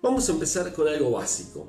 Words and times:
Vamos 0.00 0.28
a 0.28 0.32
empezar 0.32 0.72
con 0.72 0.86
algo 0.86 1.10
básico. 1.10 1.68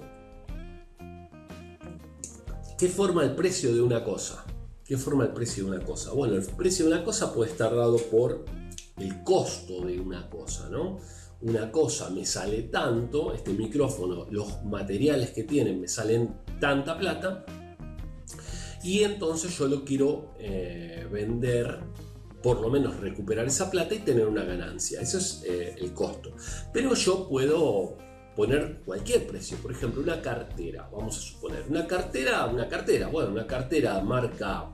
¿Qué 2.78 2.88
forma 2.88 3.24
el 3.24 3.36
precio 3.36 3.74
de 3.74 3.82
una 3.82 4.04
cosa? 4.04 4.46
¿Qué 4.86 4.98
forma 4.98 5.24
el 5.24 5.32
precio 5.32 5.66
de 5.66 5.72
una 5.72 5.84
cosa? 5.84 6.14
Bueno, 6.14 6.36
el 6.36 6.46
precio 6.46 6.86
de 6.86 6.92
una 6.92 7.04
cosa 7.04 7.34
puede 7.34 7.50
estar 7.52 7.76
dado 7.76 7.98
por 7.98 8.46
el 8.98 9.24
costo 9.24 9.84
de 9.84 10.00
una 10.00 10.30
cosa, 10.30 10.70
¿no? 10.70 11.00
Una 11.42 11.72
cosa 11.72 12.12
me 12.12 12.24
sale 12.24 12.64
tanto, 12.64 13.34
este 13.34 13.52
micrófono, 13.52 14.28
los 14.30 14.64
materiales 14.64 15.32
que 15.32 15.44
tienen 15.44 15.82
me 15.82 15.88
salen 15.88 16.36
tanta 16.60 17.00
plata, 17.00 17.46
y 18.84 19.04
entonces 19.04 19.58
yo 19.58 19.68
lo 19.68 19.84
quiero 19.84 20.36
eh, 20.38 21.08
vender, 21.12 21.80
por 22.44 22.62
lo 22.62 22.70
menos 22.70 22.98
recuperar 22.98 23.48
esa 23.48 23.72
plata 23.72 23.96
y 23.96 24.00
tener 24.00 24.28
una 24.28 24.44
ganancia. 24.44 25.02
Eso 25.02 25.18
es 25.18 25.44
eh, 25.46 25.76
el 25.80 25.94
costo. 25.94 26.36
Pero 26.72 26.94
yo 26.94 27.28
puedo 27.28 27.98
poner 28.40 28.80
cualquier 28.86 29.28
precio, 29.28 29.58
por 29.58 29.74
ejemplo, 29.74 30.02
una 30.02 30.22
cartera, 30.22 30.90
vamos 30.90 31.18
a 31.18 31.20
suponer, 31.20 31.66
una 31.68 31.86
cartera, 31.86 32.46
una 32.46 32.70
cartera, 32.70 33.08
bueno, 33.08 33.32
una 33.32 33.46
cartera 33.46 34.00
marca, 34.00 34.66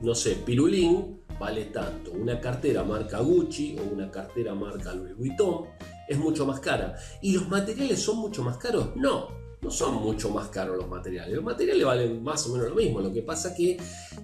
no 0.00 0.14
sé, 0.14 0.36
Pirulín, 0.46 1.20
vale 1.36 1.64
tanto. 1.64 2.12
Una 2.12 2.40
cartera 2.40 2.84
marca 2.84 3.18
Gucci 3.18 3.76
o 3.76 3.92
una 3.92 4.08
cartera 4.08 4.54
marca 4.54 4.94
Louis 4.94 5.16
Vuitton 5.16 5.64
es 6.08 6.16
mucho 6.16 6.46
más 6.46 6.60
cara. 6.60 6.94
¿Y 7.20 7.32
los 7.32 7.48
materiales 7.48 8.00
son 8.00 8.18
mucho 8.18 8.44
más 8.44 8.56
caros? 8.56 8.90
No, 8.94 9.30
no 9.60 9.70
son 9.72 9.96
mucho 9.96 10.30
más 10.30 10.46
caros 10.50 10.76
los 10.76 10.88
materiales. 10.88 11.34
Los 11.34 11.44
materiales 11.44 11.84
valen 11.84 12.22
más 12.22 12.46
o 12.46 12.52
menos 12.52 12.68
lo 12.68 12.76
mismo. 12.76 13.00
Lo 13.00 13.12
que 13.12 13.22
pasa 13.22 13.52
que 13.52 13.78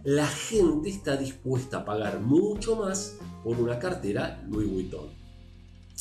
la 0.05 0.29
gente 0.29 0.89
está 0.89 1.17
dispuesta 1.17 1.79
a 1.79 1.85
pagar 1.85 2.21
mucho 2.21 2.77
más 2.77 3.19
por 3.43 3.59
una 3.59 3.77
cartera 3.81 4.41
Louis 4.49 4.71
Vuitton. 4.71 5.16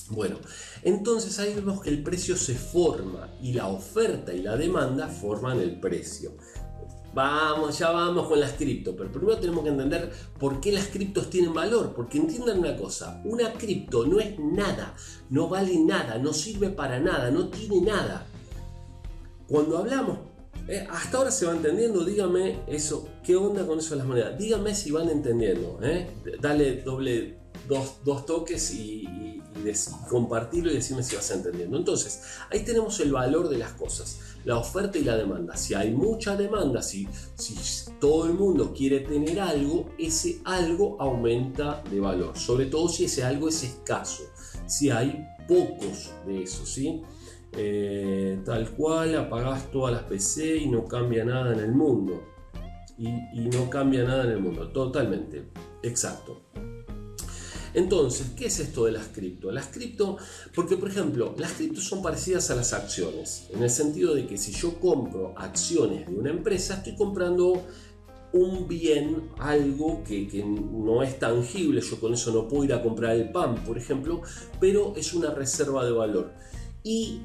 Bueno, 0.10 0.38
entonces 0.84 1.40
ahí 1.40 1.56
vemos 1.56 1.82
que 1.82 1.90
el 1.90 2.04
precio 2.04 2.38
se 2.38 2.54
forma 2.56 3.30
y 3.42 3.54
la 3.54 3.68
oferta 3.68 4.34
y 4.34 4.42
la 4.42 4.56
demanda 4.56 5.08
forman 5.08 5.60
el 5.60 5.80
precio. 5.80 6.34
Vamos, 7.14 7.80
ya 7.80 7.92
vamos 7.92 8.28
con 8.28 8.40
las 8.40 8.52
cripto, 8.54 8.94
pero 8.96 9.10
primero 9.10 9.40
tenemos 9.40 9.64
que 9.64 9.70
entender 9.70 10.12
por 10.38 10.60
qué 10.60 10.74
las 10.74 10.88
criptos 10.88 11.30
tienen 11.30 11.54
valor, 11.54 11.94
porque 11.96 12.18
entiendan 12.18 12.60
una 12.60 12.76
cosa, 12.76 13.22
una 13.24 13.54
cripto 13.54 14.06
no 14.06 14.20
es 14.20 14.38
nada, 14.38 14.94
no 15.30 15.48
vale 15.48 15.80
nada, 15.80 16.18
no 16.18 16.34
sirve 16.34 16.70
para 16.70 17.00
nada, 17.00 17.32
no 17.32 17.48
tiene 17.48 17.80
nada. 17.80 18.28
Cuando 19.48 19.78
hablamos, 19.78 20.20
eh, 20.68 20.86
hasta 20.90 21.18
ahora 21.18 21.32
se 21.32 21.46
va 21.46 21.54
entendiendo, 21.54 22.04
dígame 22.04 22.60
eso, 22.68 23.08
¿qué 23.24 23.38
onda 23.38 23.66
con 23.66 23.80
eso 23.80 23.92
de 23.92 24.00
las 24.00 24.08
monedas? 24.08 24.38
Dígame 24.38 24.76
si 24.76 24.92
van 24.92 25.10
entendiendo, 25.10 25.80
eh. 25.82 26.08
dale 26.42 26.82
doble 26.82 27.38
dos, 27.68 28.26
toques 28.26 28.74
y, 28.74 29.35
compartirlo 30.10 30.72
y 30.72 30.76
decirme 30.76 31.04
si 31.04 31.16
vas 31.16 31.32
entendiendo. 31.32 31.78
Entonces, 31.78 32.22
ahí 32.52 32.64
tenemos 32.64 33.00
el 33.00 33.12
valor 33.12 33.50
de 33.50 33.58
las 33.58 33.74
cosas, 33.74 34.20
la 34.44 34.58
oferta 34.58 34.98
y 34.98 35.04
la 35.04 35.18
demanda. 35.18 35.56
Si 35.56 35.74
hay 35.74 35.92
mucha 35.92 36.36
demanda, 36.36 36.82
si, 36.82 37.08
si 37.36 37.56
todo 38.00 38.28
el 38.28 38.34
mundo 38.34 38.74
quiere 38.76 39.02
tener 39.02 39.40
algo, 39.40 39.90
ese 39.98 40.42
algo 40.44 40.98
aumenta 41.00 41.84
de 41.90 42.00
valor, 42.00 42.38
sobre 42.38 42.68
todo 42.68 42.88
si 42.90 43.06
ese 43.06 43.24
algo 43.24 43.50
es 43.50 43.64
escaso, 43.64 44.24
si 44.68 44.90
hay 44.90 45.26
pocos 45.48 46.12
de 46.26 46.44
eso, 46.44 46.66
¿sí? 46.66 47.02
Eh, 47.58 48.40
tal 48.44 48.70
cual, 48.72 49.16
apagás 49.16 49.72
todas 49.72 49.94
las 49.94 50.04
PC 50.04 50.58
y 50.58 50.70
no 50.70 50.86
cambia 50.86 51.24
nada 51.24 51.54
en 51.54 51.60
el 51.60 51.72
mundo. 51.72 52.22
Y, 52.98 53.08
y 53.08 53.50
no 53.52 53.70
cambia 53.70 54.04
nada 54.04 54.24
en 54.24 54.32
el 54.32 54.40
mundo, 54.40 54.70
totalmente, 54.70 55.50
exacto. 55.84 56.42
Entonces, 57.76 58.28
¿qué 58.38 58.46
es 58.46 58.60
esto 58.62 58.86
de 58.86 58.94
las 58.94 59.08
cripto? 59.10 59.52
Las 59.52 59.68
cripto, 59.68 60.18
porque 60.56 60.78
por 60.78 60.90
ejemplo, 60.90 61.36
las 61.38 61.52
cripto 61.52 61.82
son 61.82 62.02
parecidas 62.02 62.50
a 62.50 62.56
las 62.56 62.72
acciones, 62.72 63.48
en 63.54 63.62
el 63.62 63.70
sentido 63.70 64.16
de 64.16 64.26
que 64.26 64.38
si 64.38 64.54
yo 64.54 64.80
compro 64.80 65.34
acciones 65.38 66.08
de 66.08 66.16
una 66.16 66.30
empresa, 66.30 66.76
estoy 66.76 66.96
comprando 66.96 67.64
un 68.32 68.68
bien, 68.68 69.30
algo 69.40 70.04
que, 70.06 70.44
no 70.46 71.04
es 71.04 71.20
tangible, 71.20 71.82
yo 71.82 72.00
con 72.00 72.14
eso 72.14 72.32
no 72.32 72.48
puedo 72.48 72.64
ir 72.64 72.74
a 72.74 72.82
comprar 72.82 73.16
el 73.16 73.30
pan, 73.32 73.56
por 73.66 73.78
ejemplo, 73.78 74.22
pero 74.60 74.94
es 74.96 75.14
una 75.14 75.32
reserva 75.32 75.86
de 75.86 75.92
valor. 75.92 76.32
Y 76.82 77.22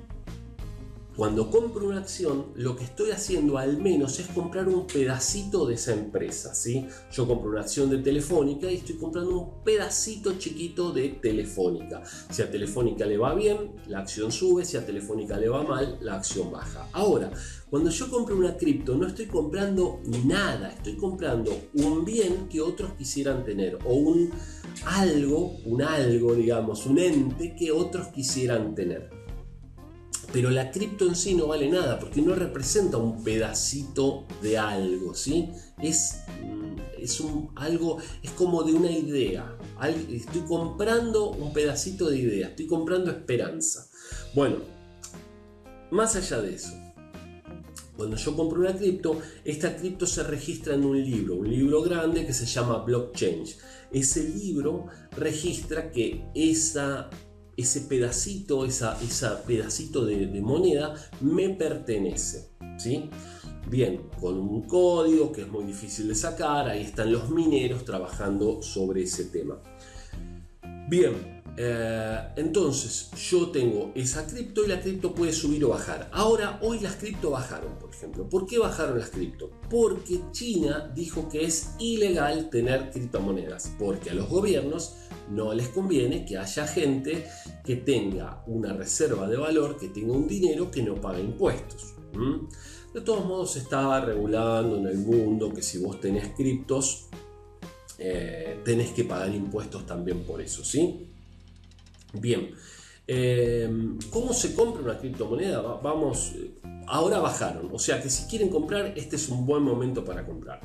cuando 1.17 1.51
compro 1.51 1.89
una 1.89 1.99
acción, 1.99 2.47
lo 2.55 2.77
que 2.77 2.85
estoy 2.85 3.11
haciendo 3.11 3.59
al 3.59 3.79
menos 3.79 4.19
es 4.21 4.29
comprar 4.29 4.69
un 4.69 4.87
pedacito 4.87 5.67
de 5.67 5.75
esa 5.75 5.93
empresa. 5.93 6.55
¿sí? 6.55 6.87
Yo 7.13 7.27
compro 7.27 7.51
una 7.51 7.61
acción 7.61 7.91
de 7.91 7.99
Telefónica 7.99 8.71
y 8.71 8.77
estoy 8.77 8.97
comprando 8.97 9.39
un 9.39 9.65
pedacito 9.65 10.39
chiquito 10.39 10.93
de 10.93 11.09
Telefónica. 11.11 12.03
Si 12.31 12.43
a 12.43 12.51
Telefónica 12.51 13.07
le 13.07 13.19
va 13.19 13.35
bien, 13.35 13.73
la 13.89 14.01
acción 14.01 14.31
sube, 14.31 14.65
si 14.65 14.77
a 14.77 14.87
Telefónica 14.87 15.37
le 15.37 15.49
va 15.49 15.63
mal, 15.63 15.99
la 16.01 16.15
acción 16.15 16.51
baja. 16.51 16.89
Ahora, 16.93 17.31
cuando 17.69 17.91
yo 17.91 18.09
compro 18.09 18.37
una 18.37 18.57
cripto, 18.57 18.95
no 18.95 19.07
estoy 19.07 19.27
comprando 19.27 20.01
nada, 20.25 20.71
estoy 20.71 20.97
comprando 20.97 21.57
un 21.75 22.05
bien 22.05 22.49
que 22.49 22.61
otros 22.61 22.95
quisieran 22.95 23.45
tener 23.45 23.79
o 23.85 23.95
un 23.95 24.31
algo, 24.87 25.57
un 25.65 25.83
algo, 25.83 26.35
digamos, 26.35 26.87
un 26.87 26.99
ente 26.99 27.55
que 27.55 27.73
otros 27.73 28.09
quisieran 28.09 28.75
tener 28.75 29.20
pero 30.33 30.51
la 30.51 30.71
cripto 30.71 31.07
en 31.07 31.17
sí 31.17 31.35
no 31.35 31.49
vale 31.49 31.69
nada 31.69 31.99
porque 31.99 32.23
no 32.23 32.35
representa 32.35 32.97
un 32.99 33.25
pedacito 33.25 34.27
de 34.43 34.59
algo, 34.59 35.15
¿sí? 35.15 35.51
Es, 35.83 36.23
mm, 36.43 37.01
es 37.01 37.21
un, 37.21 37.51
algo, 37.57 37.99
es 38.23 38.31
como 38.33 38.63
de 38.63 38.73
una 38.73 38.91
idea. 38.91 39.57
Estoy 40.11 40.43
comprando 40.43 41.31
un 41.31 41.53
pedacito 41.53 42.09
de 42.09 42.19
idea, 42.19 42.49
estoy 42.49 42.67
comprando 42.67 43.11
esperanza. 43.11 43.89
Bueno, 44.35 44.59
más 45.91 46.15
allá 46.15 46.41
de 46.41 46.55
eso, 46.55 46.73
cuando 47.97 48.17
yo 48.17 48.37
compro 48.37 48.61
una 48.61 48.77
cripto, 48.77 49.21
esta 49.45 49.77
cripto 49.77 50.07
se 50.07 50.23
registra 50.23 50.75
en 50.75 50.85
un 50.85 51.03
libro, 51.03 51.35
un 51.37 51.51
libro 51.51 51.83
grande 51.83 52.25
que 52.25 52.33
se 52.33 52.47
llama 52.47 52.85
Blockchain. 52.85 53.45
Ese 53.93 54.23
libro 54.29 54.87
registra 55.17 55.91
que 55.91 56.25
esa 56.35 57.11
ese 57.61 57.83
pedacito, 57.83 58.65
esa, 58.65 58.99
esa 59.03 59.43
pedacito 59.43 60.05
de, 60.05 60.27
moneda 60.41 60.95
me 61.21 61.51
pertenece. 61.51 62.49
¿sí? 62.79 63.11
Bien, 63.69 64.03
con 64.21 64.39
un 64.39 64.63
código 64.63 65.33
que 65.33 65.43
es 65.43 65.49
muy 65.49 65.65
difícil 65.65 66.09
de 66.09 66.15
sacar, 66.15 66.69
ahí 66.69 66.83
están 66.83 67.13
los 67.13 67.31
mineros 67.31 67.85
trabajando 67.85 68.63
sobre 68.63 69.03
ese 69.03 69.27
tema. 69.27 69.59
Bien, 70.89 71.41
eh, 71.57 72.19
entonces 72.37 73.11
yo 73.31 73.51
tengo 73.51 73.93
esa 73.95 74.27
cripto 74.27 74.65
y 74.65 74.69
la 74.69 74.81
cripto 74.81 75.15
puede 75.15 75.33
subir 75.33 75.65
o 75.65 75.69
bajar. 75.69 76.09
Ahora, 76.13 76.59
hoy 76.63 76.81
las 76.81 76.97
cripto 76.97 77.31
bajaron, 77.31 77.79
por 77.79 77.91
ejemplo. 77.91 78.29
¿Por 78.29 78.47
qué 78.47 78.59
bajaron 78.59 78.99
las 78.99 79.11
cripto? 79.11 79.51
Porque 79.69 80.21
China 80.33 80.91
dijo 80.95 81.29
que 81.29 81.45
es 81.45 81.75
ilegal 81.79 82.51
tener 82.51 82.91
criptomonedas, 82.91 83.73
porque 83.79 84.11
a 84.11 84.15
los 84.15 84.29
gobiernos 84.29 84.95
no 85.31 85.55
les 85.55 85.69
conviene 85.69 86.25
que 86.25 86.37
haya 86.37 86.67
gente 86.67 87.27
que 87.65 87.77
tenga 87.77 88.43
una 88.47 88.73
reserva 88.73 89.29
de 89.29 89.37
valor, 89.37 89.79
que 89.79 89.89
tenga 89.89 90.13
un 90.13 90.27
dinero 90.27 90.71
que 90.71 90.83
no 90.83 90.97
pague 90.97 91.21
impuestos. 91.23 91.95
De 92.93 93.01
todos 93.03 93.25
modos, 93.25 93.53
se 93.53 93.61
está 93.61 94.01
regulando 94.01 94.77
en 94.79 94.87
el 94.87 94.99
mundo 94.99 95.53
que 95.55 95.63
si 95.63 95.79
vos 95.79 96.01
tenés 96.01 96.29
criptos, 96.37 97.07
eh, 97.99 98.61
tenés 98.65 98.91
que 98.91 99.05
pagar 99.05 99.33
impuestos 99.33 99.87
también 99.87 100.25
por 100.25 100.41
eso, 100.41 100.65
¿sí? 100.65 101.09
Bien, 102.15 102.51
em, 103.07 103.99
¿cómo 104.11 104.33
se 104.33 104.55
compra 104.55 104.83
una 104.83 104.99
criptomoneda? 104.99 105.61
Vamos, 105.61 106.33
ahora 106.89 107.21
bajaron, 107.21 107.69
o 107.73 107.79
sea 107.79 108.03
que 108.03 108.11
si 108.11 108.29
quieren 108.29 108.49
comprar, 108.49 108.95
este 108.97 109.15
es 109.17 109.29
un 109.29 109.47
buen 109.47 109.63
momento 109.63 110.05
para 110.05 110.27
comprar. 110.27 110.61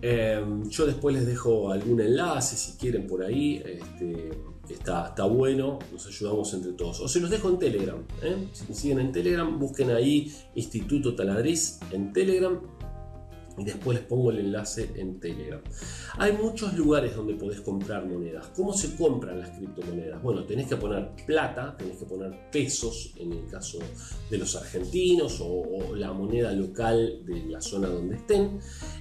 Em, 0.00 0.68
yo 0.68 0.86
después 0.86 1.14
les 1.14 1.26
dejo 1.26 1.72
algún 1.72 2.00
enlace 2.00 2.56
si 2.56 2.78
quieren 2.78 3.06
por 3.06 3.24
ahí. 3.24 3.62
Este, 3.64 4.30
está, 4.68 5.08
está 5.08 5.24
bueno, 5.24 5.78
nos 5.92 6.06
ayudamos 6.06 6.52
entre 6.54 6.72
todos. 6.72 7.00
O 7.00 7.08
se 7.08 7.20
los 7.20 7.30
dejo 7.30 7.48
en 7.48 7.58
Telegram. 7.58 7.98
¿eh? 8.22 8.48
Si 8.52 8.64
me 8.68 8.74
siguen 8.74 9.00
en 9.00 9.12
Telegram, 9.12 9.58
busquen 9.58 9.90
ahí 9.90 10.32
Instituto 10.54 11.14
Taladriz 11.14 11.80
en 11.92 12.12
Telegram 12.12 12.60
y 13.58 13.64
después 13.64 13.98
les 13.98 14.06
pongo 14.06 14.30
el 14.30 14.38
enlace 14.38 14.90
en 14.94 15.18
Telegram. 15.20 15.60
Hay 16.18 16.32
muchos 16.32 16.74
lugares 16.74 17.14
donde 17.14 17.34
podés 17.34 17.60
comprar 17.60 18.06
monedas. 18.06 18.48
¿Cómo 18.54 18.72
se 18.72 18.96
compran 18.96 19.40
las 19.40 19.50
criptomonedas? 19.50 20.22
Bueno, 20.22 20.44
tenés 20.44 20.68
que 20.68 20.76
poner 20.76 21.10
plata, 21.26 21.76
tenés 21.76 21.96
que 21.96 22.04
poner 22.04 22.50
pesos 22.50 23.12
en 23.16 23.32
el 23.32 23.46
caso 23.46 23.78
de 24.30 24.38
los 24.38 24.54
argentinos 24.56 25.40
o, 25.40 25.94
la 25.94 26.12
moneda 26.12 26.52
local 26.52 27.22
de 27.24 27.46
la 27.46 27.60
zona 27.60 27.88
donde 27.88 28.16
estén, 28.16 28.58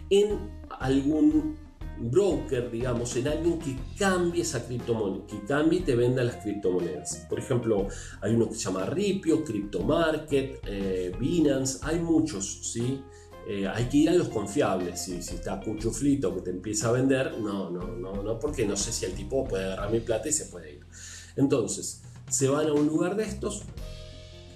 en 0.09 0.37
algún 0.79 1.57
broker, 1.99 2.71
digamos, 2.71 3.15
en 3.15 3.27
alguien 3.27 3.59
que 3.59 3.75
cambie 3.97 4.41
esa 4.41 4.65
criptomoneda, 4.65 5.25
que 5.27 5.45
cambie 5.45 5.79
y 5.79 5.83
te 5.83 5.95
venda 5.95 6.23
las 6.23 6.37
criptomonedas. 6.37 7.25
Por 7.29 7.39
ejemplo, 7.39 7.87
hay 8.21 8.33
uno 8.33 8.47
que 8.47 8.55
se 8.55 8.61
llama 8.61 8.85
Ripio, 8.85 9.43
CryptoMarket, 9.43 10.59
eh, 10.65 11.11
Binance, 11.19 11.79
hay 11.83 11.99
muchos, 11.99 12.71
¿sí? 12.71 13.01
Eh, 13.49 13.65
hay 13.65 13.85
que 13.85 13.97
ir 13.97 14.09
a 14.09 14.13
los 14.13 14.27
confiables. 14.27 15.01
Si, 15.01 15.21
si 15.21 15.35
está 15.35 15.59
Cuchuflito 15.61 16.35
que 16.35 16.41
te 16.41 16.49
empieza 16.49 16.89
a 16.89 16.91
vender, 16.91 17.39
no, 17.39 17.69
no, 17.69 17.87
no, 17.87 18.21
no, 18.21 18.39
porque 18.39 18.65
no 18.65 18.75
sé 18.75 18.91
si 18.91 19.05
el 19.05 19.13
tipo 19.13 19.47
puede 19.47 19.65
agarrar 19.65 19.89
mi 19.89 20.01
plata 20.01 20.27
y 20.27 20.33
se 20.33 20.45
puede 20.47 20.73
ir. 20.73 20.85
Entonces, 21.37 22.01
se 22.29 22.49
van 22.49 22.67
a 22.67 22.73
un 22.73 22.87
lugar 22.87 23.15
de 23.15 23.23
estos 23.23 23.63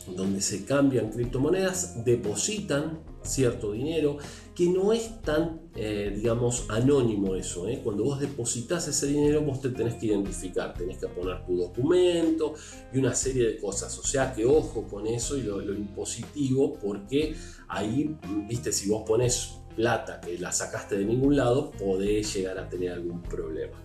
donde 0.08 0.42
se 0.42 0.66
cambian 0.66 1.10
criptomonedas, 1.10 2.04
depositan 2.04 3.00
cierto 3.24 3.72
dinero, 3.72 4.18
que 4.56 4.68
no 4.68 4.94
es 4.94 5.22
tan, 5.22 5.62
eh, 5.76 6.12
digamos, 6.16 6.66
anónimo 6.70 7.36
eso. 7.36 7.68
¿eh? 7.68 7.82
Cuando 7.84 8.04
vos 8.04 8.20
depositas 8.20 8.88
ese 8.88 9.08
dinero, 9.08 9.42
vos 9.42 9.62
te 9.62 9.70
tenés 9.70 9.96
que 9.96 10.08
identificar, 10.08 10.74
tenés 10.74 10.98
que 10.98 11.08
poner 11.08 11.46
tu 11.46 11.58
documento 11.58 12.54
y 12.94 12.98
una 12.98 13.16
serie 13.16 13.46
de 13.46 13.58
cosas. 13.58 13.98
O 13.98 14.04
sea 14.04 14.34
que 14.34 14.46
ojo 14.46 14.88
con 14.88 15.08
eso 15.08 15.38
y 15.38 15.44
lo, 15.44 15.62
lo 15.62 15.74
impositivo, 15.74 16.74
porque 16.74 17.36
ahí, 17.68 18.16
viste, 18.48 18.72
si 18.72 18.90
vos 18.90 19.04
pones 19.08 19.62
plata 19.76 20.20
que 20.20 20.38
la 20.38 20.52
sacaste 20.52 20.98
de 20.98 21.06
ningún 21.06 21.36
lado, 21.36 21.72
podés 21.72 22.34
llegar 22.34 22.58
a 22.60 22.70
tener 22.70 22.92
algún 22.92 23.22
problema. 23.24 23.78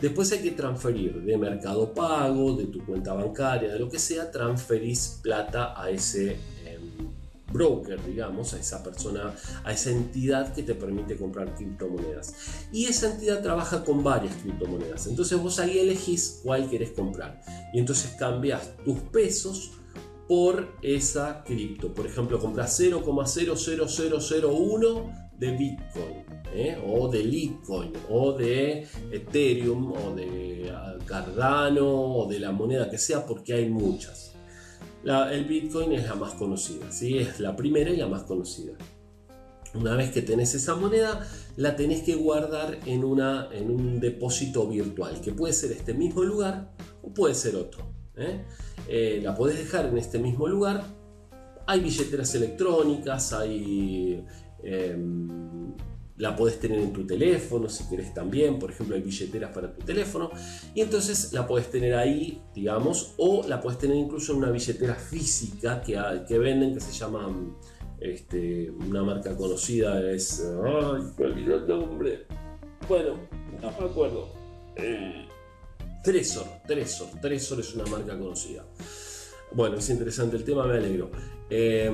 Después 0.00 0.32
hay 0.32 0.40
que 0.40 0.52
transferir 0.52 1.22
de 1.22 1.36
mercado 1.36 1.92
pago, 1.92 2.56
de 2.56 2.66
tu 2.66 2.84
cuenta 2.84 3.12
bancaria, 3.12 3.72
de 3.72 3.78
lo 3.78 3.88
que 3.88 3.98
sea, 3.98 4.30
transferís 4.30 5.20
plata 5.22 5.80
a 5.80 5.90
ese 5.90 6.36
broker, 7.54 8.04
digamos, 8.04 8.52
a 8.52 8.58
esa 8.58 8.82
persona, 8.82 9.34
a 9.62 9.72
esa 9.72 9.90
entidad 9.90 10.52
que 10.52 10.64
te 10.64 10.74
permite 10.74 11.16
comprar 11.16 11.54
criptomonedas. 11.54 12.34
Y 12.72 12.86
esa 12.86 13.12
entidad 13.12 13.42
trabaja 13.42 13.84
con 13.84 14.02
varias 14.02 14.34
criptomonedas. 14.42 15.06
Entonces 15.06 15.40
vos 15.40 15.60
ahí 15.60 15.78
elegís 15.78 16.40
cuál 16.42 16.68
querés 16.68 16.90
comprar. 16.90 17.40
Y 17.72 17.78
entonces 17.78 18.16
cambias 18.18 18.72
tus 18.84 18.98
pesos 18.98 19.70
por 20.28 20.74
esa 20.82 21.44
cripto. 21.44 21.94
Por 21.94 22.06
ejemplo, 22.06 22.40
compras 22.40 22.80
0,00001 22.80 25.30
de 25.38 25.52
Bitcoin, 25.52 26.24
¿eh? 26.54 26.76
o 26.86 27.08
de 27.08 27.24
Litecoin, 27.24 27.92
o 28.10 28.32
de 28.32 28.86
Ethereum, 29.12 29.92
o 29.92 30.14
de 30.14 30.70
ah, 30.72 30.96
Cardano, 31.04 31.88
o 31.88 32.26
de 32.28 32.40
la 32.40 32.52
moneda 32.52 32.90
que 32.90 32.98
sea, 32.98 33.26
porque 33.26 33.54
hay 33.54 33.68
muchas. 33.68 34.33
El 35.04 35.44
Bitcoin 35.44 35.92
es 35.92 36.06
la 36.06 36.14
más 36.14 36.34
conocida, 36.34 36.90
¿sí? 36.90 37.18
es 37.18 37.40
la 37.40 37.54
primera 37.56 37.90
y 37.90 37.96
la 37.96 38.06
más 38.06 38.22
conocida. 38.22 38.72
Una 39.74 39.96
vez 39.96 40.12
que 40.12 40.22
tenés 40.22 40.54
esa 40.54 40.76
moneda, 40.76 41.26
la 41.56 41.74
tenés 41.74 42.02
que 42.02 42.14
guardar 42.14 42.78
en, 42.86 43.04
una, 43.04 43.48
en 43.52 43.70
un 43.70 43.98
depósito 43.98 44.68
virtual, 44.68 45.20
que 45.20 45.32
puede 45.32 45.52
ser 45.52 45.72
este 45.72 45.94
mismo 45.94 46.22
lugar 46.22 46.70
o 47.02 47.12
puede 47.12 47.34
ser 47.34 47.56
otro. 47.56 47.84
¿eh? 48.16 48.44
Eh, 48.88 49.20
la 49.22 49.34
podés 49.34 49.58
dejar 49.58 49.86
en 49.86 49.98
este 49.98 50.18
mismo 50.18 50.46
lugar. 50.46 50.84
Hay 51.66 51.80
billeteras 51.80 52.34
electrónicas, 52.34 53.32
hay 53.32 54.24
Em, 54.64 55.74
la 56.16 56.36
podés 56.36 56.60
tener 56.60 56.78
en 56.78 56.92
tu 56.92 57.06
teléfono 57.06 57.68
si 57.68 57.88
querés 57.88 58.14
también, 58.14 58.58
por 58.58 58.70
ejemplo 58.70 58.94
hay 58.94 59.02
billeteras 59.02 59.52
para 59.52 59.74
tu 59.74 59.84
teléfono 59.84 60.30
y 60.74 60.80
entonces 60.80 61.32
la 61.32 61.46
podés 61.46 61.70
tener 61.70 61.94
ahí, 61.94 62.40
digamos, 62.54 63.14
o 63.16 63.44
la 63.48 63.60
podés 63.60 63.78
tener 63.78 63.96
incluso 63.96 64.32
en 64.32 64.38
una 64.38 64.50
billetera 64.50 64.94
física 64.94 65.80
que, 65.80 66.00
que 66.26 66.38
venden 66.38 66.74
que 66.74 66.80
se 66.80 66.92
llama 66.92 67.28
este, 68.00 68.70
una 68.70 69.02
marca 69.02 69.36
conocida, 69.36 70.10
es... 70.10 70.40
¡Ay, 70.64 71.02
me 71.18 71.26
olvidé 71.26 71.54
el 71.54 71.66
nombre! 71.66 72.26
Bueno, 72.88 73.14
no 73.60 73.70
me 73.70 73.86
acuerdo. 73.86 74.28
Eh, 74.76 75.26
Tresor, 76.02 76.46
Tresor, 76.66 77.08
Tresor 77.20 77.60
es 77.60 77.74
una 77.74 77.86
marca 77.86 78.18
conocida. 78.18 78.64
Bueno, 79.52 79.76
es 79.78 79.88
interesante 79.88 80.36
el 80.36 80.44
tema, 80.44 80.66
me 80.66 80.76
alegro. 80.76 81.10
Eh, 81.48 81.90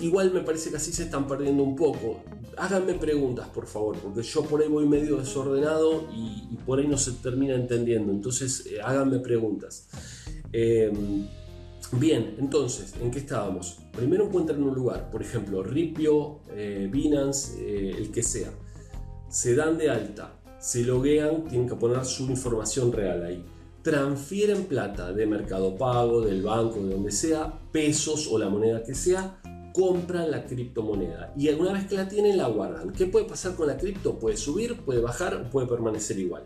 igual 0.00 0.32
me 0.32 0.40
parece 0.40 0.70
que 0.70 0.76
así 0.76 0.92
se 0.92 1.04
están 1.04 1.26
perdiendo 1.26 1.62
un 1.62 1.76
poco. 1.76 2.22
Háganme 2.56 2.94
preguntas, 2.94 3.48
por 3.48 3.66
favor, 3.66 3.96
porque 3.96 4.22
yo 4.22 4.42
por 4.42 4.60
ahí 4.60 4.68
voy 4.68 4.86
medio 4.86 5.16
desordenado 5.16 6.08
y, 6.12 6.56
por 6.66 6.78
ahí 6.78 6.86
no 6.86 6.98
se 6.98 7.12
termina 7.12 7.54
entendiendo. 7.54 8.12
Entonces, 8.12 8.66
eh, 8.66 8.80
háganme 8.82 9.20
preguntas. 9.20 9.88
Em, 10.52 11.26
bien, 11.92 12.36
entonces, 12.38 12.94
¿en 13.00 13.10
qué 13.10 13.20
estábamos? 13.20 13.78
Primero 13.92 14.26
encuentran 14.26 14.62
un 14.62 14.74
lugar, 14.74 15.10
por 15.10 15.22
ejemplo, 15.22 15.62
Ripio, 15.62 16.40
eh, 16.50 16.88
Binance, 16.90 17.58
eh, 17.60 17.94
el 17.96 18.10
que 18.10 18.22
sea. 18.22 18.50
Se 19.30 19.54
dan 19.54 19.78
de 19.78 19.90
alta, 19.90 20.40
se 20.60 20.82
loguean, 20.82 21.44
tienen 21.44 21.68
que 21.68 21.76
poner 21.76 22.04
su 22.04 22.24
información 22.24 22.92
real 22.92 23.24
ahí 23.24 23.44
transfieren 23.82 24.64
plata 24.64 25.12
de 25.12 25.26
Mercado 25.26 25.74
Pago, 25.76 26.20
del 26.20 26.42
banco, 26.42 26.82
de 26.82 26.94
donde 26.94 27.10
sea, 27.10 27.58
pesos 27.72 28.28
o 28.30 28.38
la 28.38 28.50
moneda 28.50 28.82
que 28.82 28.94
sea, 28.94 29.40
compran 29.78 30.28
la 30.32 30.44
criptomoneda 30.44 31.32
y 31.36 31.48
una 31.50 31.72
vez 31.72 31.86
que 31.86 31.94
la 31.94 32.08
tienen 32.08 32.36
la 32.36 32.48
guardan. 32.48 32.92
¿Qué 32.92 33.06
puede 33.06 33.26
pasar 33.26 33.54
con 33.54 33.68
la 33.68 33.76
cripto? 33.76 34.18
Puede 34.18 34.36
subir, 34.36 34.76
puede 34.78 35.00
bajar, 35.00 35.48
puede 35.50 35.68
permanecer 35.68 36.18
igual. 36.18 36.42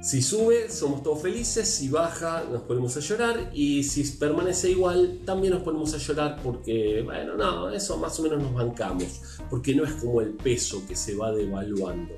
Si 0.00 0.22
sube, 0.22 0.70
somos 0.70 1.02
todos 1.02 1.20
felices, 1.20 1.68
si 1.68 1.88
baja, 1.88 2.44
nos 2.50 2.62
ponemos 2.62 2.96
a 2.96 3.00
llorar 3.00 3.50
y 3.52 3.82
si 3.82 4.04
permanece 4.18 4.70
igual, 4.70 5.20
también 5.24 5.52
nos 5.54 5.62
ponemos 5.64 5.94
a 5.94 5.98
llorar 5.98 6.40
porque, 6.42 7.02
bueno, 7.04 7.36
no, 7.36 7.70
eso 7.70 7.96
más 7.98 8.18
o 8.20 8.22
menos 8.22 8.40
nos 8.40 8.54
bancamos, 8.54 9.38
porque 9.50 9.74
no 9.74 9.84
es 9.84 9.92
como 9.94 10.20
el 10.20 10.30
peso 10.30 10.82
que 10.86 10.94
se 10.94 11.16
va 11.16 11.32
devaluando. 11.32 12.14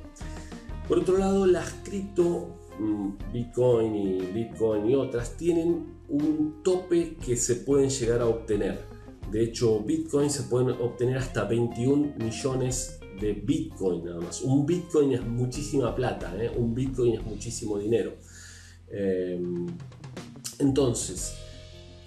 Por 0.86 0.98
otro 0.98 1.16
lado, 1.16 1.46
las 1.46 1.70
cripto, 1.82 2.48
mm, 2.78 3.32
Bitcoin 3.32 3.94
y 3.94 4.18
Bitcoin 4.32 4.90
y 4.90 4.94
otras, 4.94 5.36
tienen 5.36 5.94
un 6.08 6.62
tope 6.62 7.16
que 7.16 7.36
se 7.36 7.56
pueden 7.56 7.88
llegar 7.88 8.20
a 8.20 8.26
obtener. 8.26 8.93
De 9.30 9.42
hecho, 9.42 9.80
Bitcoin 9.80 10.30
se 10.30 10.44
pueden 10.44 10.70
obtener 10.80 11.18
hasta 11.18 11.44
21 11.44 12.14
millones 12.18 12.98
de 13.20 13.32
Bitcoin 13.32 14.04
nada 14.04 14.20
más. 14.20 14.42
Un 14.42 14.66
Bitcoin 14.66 15.12
es 15.12 15.24
muchísima 15.24 15.94
plata, 15.94 16.34
¿eh? 16.42 16.50
un 16.56 16.74
Bitcoin 16.74 17.14
es 17.14 17.24
muchísimo 17.24 17.78
dinero. 17.78 18.14
Eh, 18.88 19.40
entonces, 20.58 21.34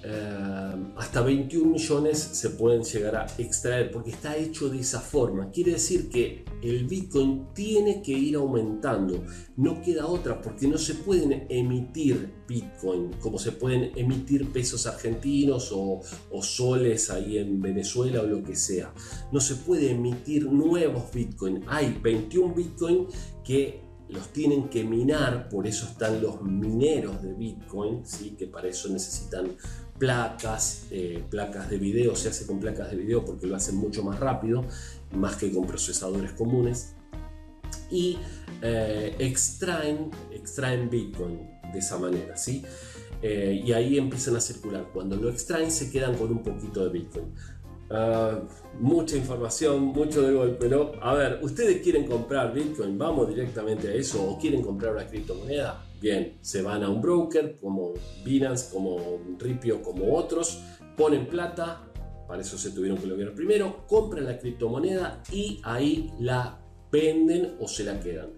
eh, 0.09 0.93
hasta 0.95 1.21
21 1.21 1.69
millones 1.69 2.17
se 2.17 2.51
pueden 2.51 2.83
llegar 2.83 3.15
a 3.17 3.25
extraer 3.37 3.91
porque 3.91 4.11
está 4.11 4.37
hecho 4.37 4.69
de 4.69 4.79
esa 4.79 5.01
forma. 5.01 5.51
Quiere 5.51 5.73
decir 5.73 6.07
que 6.07 6.45
el 6.61 6.85
Bitcoin 6.85 7.47
tiene 7.53 8.01
que 8.01 8.13
ir 8.13 8.37
aumentando. 8.37 9.25
No 9.57 9.81
queda 9.81 10.07
otra 10.07 10.41
porque 10.41 10.65
no 10.67 10.77
se 10.77 10.93
pueden 10.95 11.45
emitir 11.49 12.33
Bitcoin 12.47 13.11
como 13.19 13.37
se 13.37 13.51
pueden 13.51 13.91
emitir 13.97 14.49
pesos 14.53 14.87
argentinos 14.87 15.71
o, 15.73 15.99
soles 16.41 17.09
ahí 17.09 17.37
en 17.37 17.61
Venezuela 17.61 18.21
o 18.21 18.25
lo 18.25 18.41
que 18.41 18.55
sea. 18.55 18.93
No 19.33 19.41
se 19.41 19.55
puede 19.55 19.91
emitir 19.91 20.45
nuevos 20.45 21.11
Bitcoin. 21.13 21.65
Hay 21.67 21.99
21 22.01 22.53
Bitcoin 22.53 23.07
que 23.43 23.87
los 24.09 24.31
tienen 24.31 24.69
que 24.69 24.83
minar, 24.83 25.49
por 25.49 25.67
eso 25.67 25.85
están 25.85 26.21
los 26.21 26.41
mineros 26.41 27.21
de 27.21 27.33
Bitcoin, 27.33 28.05
¿sí? 28.05 28.35
que 28.37 28.47
para 28.47 28.69
eso 28.69 28.89
necesitan 28.89 29.49
placas, 29.97 30.87
eh, 30.91 31.23
placas 31.29 31.69
de 31.69 31.77
video, 31.77 32.15
se 32.15 32.29
hace 32.29 32.45
con 32.45 32.59
placas 32.59 32.91
de 32.91 32.97
video 32.97 33.25
porque 33.25 33.47
lo 33.47 33.55
hacen 33.55 33.75
mucho 33.75 34.03
más 34.03 34.19
rápido, 34.19 34.63
más 35.11 35.35
que 35.35 35.51
con 35.51 35.65
procesadores 35.65 36.31
comunes, 36.33 36.93
y 37.89 38.17
eh, 38.61 39.15
extraen, 39.19 40.11
extraen 40.31 40.89
Bitcoin 40.89 41.39
de 41.71 41.79
esa 41.79 41.97
manera, 41.97 42.35
¿sí? 42.37 42.63
Eh, 43.21 43.63
y 43.65 43.73
ahí 43.73 43.97
empiezan 43.97 44.35
a 44.35 44.41
circular. 44.41 44.89
Cuando 44.93 45.15
lo 45.15 45.29
extraen 45.29 45.71
se 45.71 45.91
quedan 45.91 46.15
con 46.15 46.31
un 46.31 46.43
poquito 46.43 46.83
de 46.83 46.89
Bitcoin. 46.89 47.33
Ah, 47.89 48.41
mucha 48.79 49.15
información, 49.15 49.85
mucho 49.85 50.21
de 50.21 50.33
golpe, 50.33 50.67
¿no? 50.67 50.91
A 51.01 51.13
ver, 51.13 51.39
¿ustedes 51.41 51.81
quieren 51.81 52.05
comprar 52.05 52.53
Bitcoin? 52.53 52.97
Vamos 52.97 53.29
directamente 53.29 53.87
a 53.87 53.93
eso. 53.93 54.23
¿O 54.29 54.37
quieren 54.37 54.61
comprar 54.61 54.93
una 54.93 55.07
criptomoneda? 55.07 55.86
Bien, 55.99 56.37
se 56.41 56.61
van 56.61 56.83
a 56.83 56.89
un 56.89 57.01
broker 57.01 57.57
como 57.59 57.93
Binance, 58.23 58.71
como 58.71 59.19
Ripio, 59.39 59.81
como 59.81 60.15
otros, 60.15 60.61
ponen 60.95 61.27
plata, 61.27 61.87
para 62.27 62.41
eso 62.41 62.57
se 62.57 62.71
tuvieron 62.71 62.97
que 62.97 63.07
lograr 63.07 63.33
primero, 63.33 63.87
compran 63.87 64.25
la 64.25 64.37
criptomoneda 64.37 65.23
y 65.31 65.59
ahí 65.63 66.11
la 66.19 66.59
venden 66.91 67.55
o 67.59 67.67
se 67.67 67.83
la 67.83 67.99
quedan. 67.99 68.33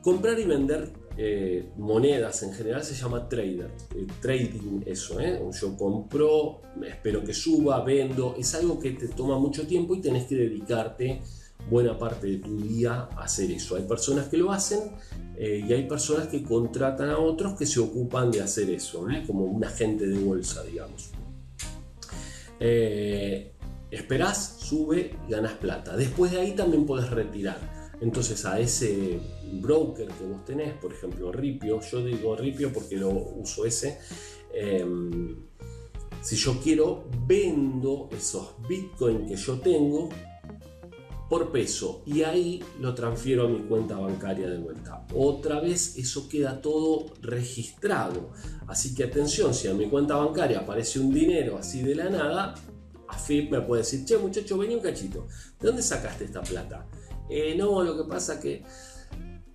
Comprar 0.00 0.38
y 0.38 0.44
vender 0.44 0.90
eh, 1.16 1.68
monedas 1.76 2.42
en 2.42 2.54
general 2.54 2.82
se 2.82 2.94
llama 2.94 3.28
trader, 3.28 3.70
eh, 3.94 4.06
trading 4.20 4.80
eso, 4.86 5.20
¿eh? 5.20 5.38
yo 5.60 5.76
compro, 5.76 6.62
espero 6.86 7.22
que 7.22 7.34
suba, 7.34 7.84
vendo, 7.84 8.34
es 8.38 8.54
algo 8.54 8.80
que 8.80 8.92
te 8.92 9.08
toma 9.08 9.38
mucho 9.38 9.66
tiempo 9.66 9.94
y 9.94 10.00
tenés 10.00 10.24
que 10.24 10.36
dedicarte 10.36 11.20
buena 11.70 11.98
parte 11.98 12.26
de 12.26 12.36
tu 12.38 12.56
día 12.56 13.08
hacer 13.16 13.50
eso. 13.50 13.76
Hay 13.76 13.84
personas 13.84 14.28
que 14.28 14.36
lo 14.36 14.52
hacen 14.52 14.92
y 15.38 15.72
hay 15.72 15.88
personas 15.88 16.28
que 16.28 16.42
contratan 16.42 17.10
a 17.10 17.18
otros 17.18 17.58
que 17.58 17.66
se 17.66 17.80
ocupan 17.80 18.30
de 18.30 18.42
hacer 18.42 18.70
eso, 18.70 19.06
como 19.26 19.44
un 19.44 19.64
agente 19.64 20.06
de 20.06 20.18
bolsa, 20.18 20.62
digamos. 20.62 21.10
esperás, 23.90 24.58
sube, 24.60 25.16
ganas 25.28 25.54
plata. 25.54 25.96
Después 25.96 26.32
de 26.32 26.40
ahí 26.40 26.52
también 26.52 26.86
puedes 26.86 27.10
retirar. 27.10 27.82
Entonces 28.02 28.44
a 28.44 28.58
ese 28.58 29.20
broker 29.60 30.08
que 30.08 30.24
vos 30.24 30.44
tenés, 30.44 30.74
por 30.74 30.92
ejemplo 30.92 31.30
Ripio, 31.30 31.80
yo 31.80 32.04
digo 32.04 32.34
Ripio 32.34 32.72
porque 32.72 32.96
lo 32.96 33.10
uso 33.10 33.64
ese, 33.64 33.98
em, 34.52 35.36
si 36.20 36.34
yo 36.34 36.58
quiero, 36.60 37.04
vendo 37.26 38.08
esos 38.10 38.56
bitcoins 38.68 39.28
que 39.28 39.36
yo 39.36 39.60
tengo 39.60 40.08
por 41.32 41.50
peso 41.50 42.02
y 42.04 42.24
ahí 42.24 42.62
lo 42.78 42.94
transfiero 42.94 43.46
a 43.46 43.48
mi 43.48 43.60
cuenta 43.60 43.96
bancaria 43.96 44.50
de 44.50 44.58
vuelta. 44.58 45.06
Otra 45.14 45.60
vez 45.60 45.96
eso 45.96 46.28
queda 46.28 46.60
todo 46.60 47.06
registrado. 47.22 48.32
Así 48.66 48.94
que 48.94 49.04
atención, 49.04 49.54
si 49.54 49.66
a 49.66 49.72
mi 49.72 49.88
cuenta 49.88 50.16
bancaria 50.16 50.58
aparece 50.58 51.00
un 51.00 51.10
dinero 51.10 51.56
así 51.56 51.80
de 51.80 51.94
la 51.94 52.10
nada, 52.10 52.54
AFIP 53.08 53.50
me 53.50 53.62
puede 53.62 53.80
decir, 53.80 54.04
che 54.04 54.18
muchacho, 54.18 54.58
vení 54.58 54.74
un 54.74 54.82
cachito, 54.82 55.26
¿de 55.58 55.68
dónde 55.68 55.80
sacaste 55.80 56.26
esta 56.26 56.42
plata? 56.42 56.86
Eh, 57.30 57.54
no, 57.56 57.82
lo 57.82 57.96
que 57.96 58.04
pasa 58.06 58.38
que 58.38 58.62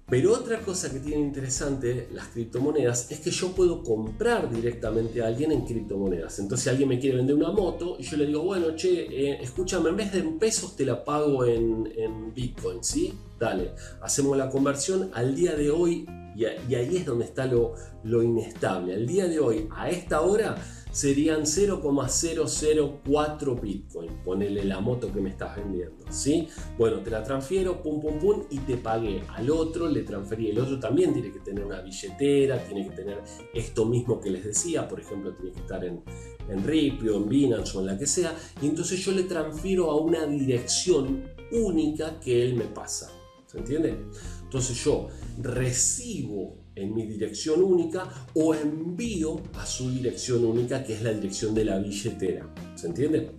pero 0.09 0.31
otra 0.33 0.61
cosa 0.61 0.89
que 0.89 0.99
tiene 0.99 1.21
interesante 1.21 2.07
las 2.13 2.27
criptomonedas 2.27 3.11
es 3.11 3.19
que 3.19 3.29
yo 3.29 3.51
puedo 3.51 3.83
comprar 3.83 4.49
directamente 4.49 5.21
a 5.21 5.27
alguien 5.27 5.51
en 5.51 5.65
criptomonedas. 5.65 6.39
Entonces 6.39 6.69
alguien 6.69 6.87
me 6.87 6.97
quiere 6.97 7.17
vender 7.17 7.35
una 7.35 7.51
moto 7.51 7.97
y 7.99 8.03
yo 8.03 8.15
le 8.15 8.25
digo, 8.25 8.41
bueno, 8.43 8.73
che, 8.73 9.01
eh, 9.01 9.39
escúchame, 9.41 9.89
en 9.89 9.97
vez 9.97 10.13
de 10.13 10.19
en 10.19 10.39
pesos 10.39 10.77
te 10.77 10.85
la 10.85 11.03
pago 11.03 11.43
en, 11.43 12.33
Bitcoin, 12.33 12.83
¿sí? 12.83 13.13
Dale, 13.37 13.71
hacemos 14.01 14.37
la 14.37 14.49
conversión 14.49 15.11
al 15.13 15.35
día 15.35 15.55
de 15.55 15.71
hoy 15.71 16.05
y, 16.35 16.45
ahí 16.45 16.97
es 16.97 17.05
donde 17.05 17.25
está 17.25 17.45
lo, 17.45 17.73
lo 18.03 18.23
inestable. 18.23 18.93
Al 18.93 19.05
día 19.05 19.27
de 19.27 19.39
hoy, 19.39 19.67
a 19.75 19.89
esta 19.89 20.21
hora, 20.21 20.55
serían 20.91 21.45
0,004 21.45 23.55
Bitcoin. 23.55 24.11
Ponele 24.23 24.65
la 24.65 24.79
moto 24.79 25.11
que 25.11 25.21
me 25.21 25.29
estás 25.29 25.55
vendiendo, 25.55 26.05
¿sí? 26.09 26.47
Bueno, 26.77 26.99
te 26.99 27.11
la 27.11 27.23
transfiero, 27.23 27.81
pum, 27.81 28.01
pum, 28.01 28.19
pum, 28.19 28.43
y 28.49 28.59
te 28.59 28.77
pagué 28.77 29.23
al 29.35 29.49
otro, 29.49 29.87
le 29.87 30.03
transferí. 30.03 30.49
El 30.49 30.59
otro 30.59 30.79
también 30.79 31.13
tiene 31.13 31.31
que 31.31 31.39
tener 31.39 31.65
una 31.65 31.81
billetera, 31.81 32.63
tiene 32.63 32.87
que 32.87 32.95
tener 32.95 33.21
esto 33.53 33.85
mismo 33.85 34.19
que 34.19 34.29
les 34.29 34.45
decía, 34.45 34.87
por 34.87 34.99
ejemplo, 34.99 35.33
tiene 35.33 35.51
que 35.51 35.59
estar 35.59 35.83
en, 35.83 36.01
en 36.49 36.63
Ripio, 36.63 37.17
en 37.17 37.29
Binance 37.29 37.77
o 37.77 37.81
en 37.81 37.87
la 37.87 37.97
que 37.97 38.07
sea. 38.07 38.35
Y 38.61 38.67
entonces 38.67 38.99
yo 38.99 39.11
le 39.11 39.23
transfiero 39.23 39.91
a 39.91 39.95
una 39.95 40.25
dirección 40.25 41.29
única 41.51 42.19
que 42.19 42.43
él 42.43 42.55
me 42.55 42.65
pasa. 42.65 43.11
¿Se 43.45 43.57
entiende? 43.57 43.97
Entonces 44.43 44.83
yo 44.83 45.07
recibo 45.41 46.66
en 46.77 46.93
mi 46.93 47.05
dirección 47.05 47.61
única 47.63 48.27
o 48.33 48.53
envío 48.53 49.41
a 49.55 49.65
su 49.65 49.89
dirección 49.89 50.45
única, 50.45 50.83
que 50.83 50.93
es 50.93 51.01
la 51.01 51.11
dirección 51.11 51.53
de 51.53 51.65
la 51.65 51.79
billetera. 51.79 52.53
¿Se 52.75 52.87
entiende? 52.87 53.31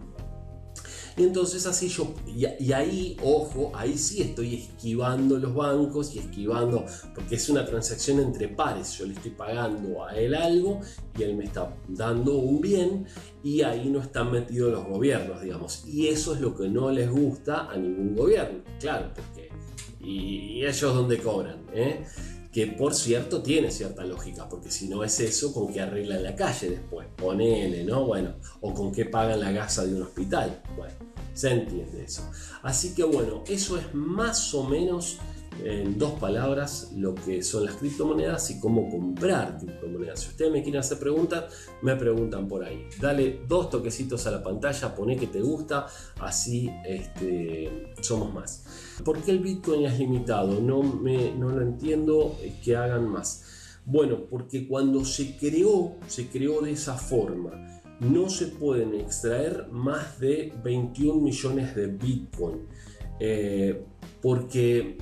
Y 1.19 1.25
entonces 1.25 1.67
así 1.67 1.89
yo, 1.89 2.15
y, 2.27 2.73
ahí, 2.73 3.17
ojo, 3.25 3.73
ahí 3.75 3.99
sí 3.99 4.23
estoy 4.23 4.55
esquivando 4.55 5.37
los 5.37 5.53
bancos 5.53 6.15
y 6.15 6.21
esquivando, 6.21 6.87
porque 7.13 7.35
es 7.35 7.49
una 7.49 7.65
transacción 7.65 8.21
entre 8.21 8.47
pares, 8.47 8.97
yo 8.97 9.05
le 9.05 9.15
estoy 9.15 9.33
pagando 9.33 10.07
a 10.07 10.17
él 10.17 10.33
algo 10.33 10.81
y 11.19 11.25
él 11.25 11.35
me 11.35 11.47
está 11.47 11.75
dando 11.89 12.37
un 12.37 12.61
bien 12.61 13.07
y 13.43 13.63
ahí 13.63 13.89
no 13.91 14.01
están 14.01 14.31
metidos 14.31 14.71
los 14.71 14.87
gobiernos, 14.87 15.43
digamos. 15.43 15.85
Y 15.89 16.07
eso 16.07 16.35
es 16.35 16.41
lo 16.41 16.55
que 16.55 16.69
no 16.69 16.93
les 16.93 17.11
gusta 17.11 17.69
a 17.69 17.77
ningún 17.77 18.15
gobierno, 18.15 18.63
claro, 18.79 19.11
porque... 19.13 19.49
Y, 20.01 20.65
ellos 20.65 20.95
donde 20.95 21.19
cobran, 21.19 21.65
¿eh? 21.75 22.05
Que 22.59 22.67
por 22.67 22.93
cierto 22.93 23.41
tiene 23.41 23.71
cierta 23.71 24.05
lógica, 24.05 24.49
porque 24.49 24.69
si 24.69 24.89
no 24.89 25.05
es 25.05 25.21
eso, 25.21 25.55
¿con 25.55 25.73
qué 25.73 25.81
arreglan 25.81 26.25
la 26.25 26.35
calle 26.35 26.71
después? 26.71 27.07
Ponele, 27.17 27.85
¿no? 27.85 28.05
Bueno, 28.05 28.35
o 28.61 28.75
con 28.75 28.91
qué 28.91 29.05
pagan 29.05 29.39
la 29.39 29.53
gasa 29.53 29.87
de 29.87 29.95
un 29.95 30.03
hospital. 30.03 30.61
Bueno, 30.77 30.93
se 31.35 31.53
entiende 31.53 32.03
eso. 32.03 32.29
Así 32.65 32.97
que 32.97 33.05
bueno, 33.05 33.45
eso 33.47 33.79
es 33.79 33.95
más 33.95 34.53
o 34.55 34.65
menos 34.65 35.19
en 35.65 35.99
dos 35.99 36.13
palabras 36.19 36.93
lo 36.97 37.15
que 37.15 37.43
son 37.43 37.65
las 37.65 37.77
criptomonedas 37.77 38.51
y 38.51 38.61
cómo 38.61 38.89
comprar 38.89 39.59
criptomonedas. 39.59 40.21
Si 40.21 40.29
ustedes 40.29 40.53
me 40.53 40.63
quieren 40.63 40.81
hacer 40.81 40.99
preguntas, 40.99 41.45
me 41.83 41.97
preguntan 41.97 42.49
por 42.49 42.65
ahí. 42.65 42.87
Dale 43.01 43.41
dos 43.47 43.71
toquecitos 43.71 44.27
a 44.27 44.31
la 44.31 44.43
pantalla, 44.43 44.95
pone 44.95 45.17
que 45.17 45.27
te 45.27 45.41
gusta, 45.41 45.87
así 46.21 46.71
este, 46.87 47.93
somos 48.01 48.33
más. 48.33 48.99
¿Por 49.05 49.23
qué 49.23 49.33
el 49.33 49.41
Bitcoin 49.41 49.87
es 49.87 49.99
limitado? 49.99 50.61
No, 50.61 50.83
me, 50.83 51.33
no 51.35 51.51
lo 51.51 51.63
entiendo 51.63 52.37
eh, 52.43 52.55
que 52.63 52.77
hagan 52.77 53.09
más. 53.09 53.81
Bueno, 53.85 54.27
porque 54.29 54.69
cuando 54.69 55.05
se 55.05 55.37
creó, 55.37 55.97
se 56.07 56.29
creó 56.29 56.61
de 56.61 56.73
esa 56.73 56.95
forma. 56.95 57.81
No 58.01 58.29
se 58.29 58.47
pueden 58.47 58.95
extraer 58.95 59.69
más 59.71 60.21
de 60.21 60.53
21 60.63 61.21
millones 61.21 61.75
de 61.75 61.87
Bitcoin. 61.87 62.67
Eh, 63.19 63.85
porque 64.21 64.99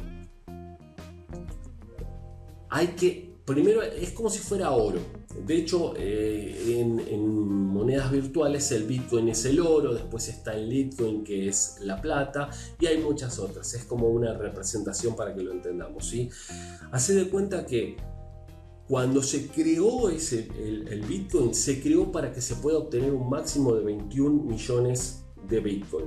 hay 2.76 2.88
que, 2.88 3.32
primero 3.46 3.82
es 3.82 4.10
como 4.10 4.28
si 4.28 4.38
fuera 4.38 4.70
oro. 4.72 5.00
De 5.46 5.56
hecho, 5.56 5.94
eh, 5.96 6.78
en, 6.78 7.26
monedas 7.66 8.10
virtuales 8.10 8.70
el 8.72 8.84
Bitcoin 8.84 9.28
es 9.28 9.44
el 9.46 9.60
oro, 9.60 9.94
después 9.94 10.28
está 10.28 10.54
el 10.54 10.68
Bitcoin 10.68 11.24
que 11.24 11.48
es 11.48 11.76
la 11.80 12.00
plata 12.02 12.50
y 12.78 12.86
hay 12.86 12.98
muchas 12.98 13.38
otras. 13.38 13.72
Es 13.72 13.84
como 13.84 14.08
una 14.08 14.34
representación 14.34 15.16
para 15.16 15.34
que 15.34 15.42
lo 15.42 15.52
entendamos. 15.52 16.06
¿sí? 16.06 16.28
Hace 16.90 17.14
de 17.14 17.28
cuenta 17.30 17.64
que 17.64 17.96
cuando 18.86 19.22
se 19.22 19.48
creó 19.48 20.10
ese, 20.10 20.48
el, 20.58 21.02
Bitcoin, 21.08 21.54
se 21.54 21.80
creó 21.80 22.12
para 22.12 22.32
que 22.32 22.42
se 22.42 22.56
pueda 22.56 22.78
obtener 22.78 23.12
un 23.12 23.30
máximo 23.30 23.74
de 23.74 23.84
21 23.84 24.42
millones 24.42 25.24
de 25.48 25.60
Bitcoin. 25.60 26.06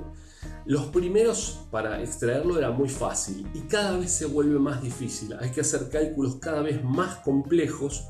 Los 0.66 0.86
primeros 0.86 1.60
para 1.70 2.02
extraerlo 2.02 2.58
era 2.58 2.70
muy 2.70 2.88
fácil 2.88 3.46
y 3.54 3.60
cada 3.60 3.98
vez 3.98 4.12
se 4.12 4.26
vuelve 4.26 4.58
más 4.58 4.82
difícil. 4.82 5.34
Hay 5.40 5.50
que 5.50 5.62
hacer 5.62 5.88
cálculos 5.88 6.36
cada 6.36 6.62
vez 6.62 6.82
más 6.84 7.16
complejos 7.16 8.04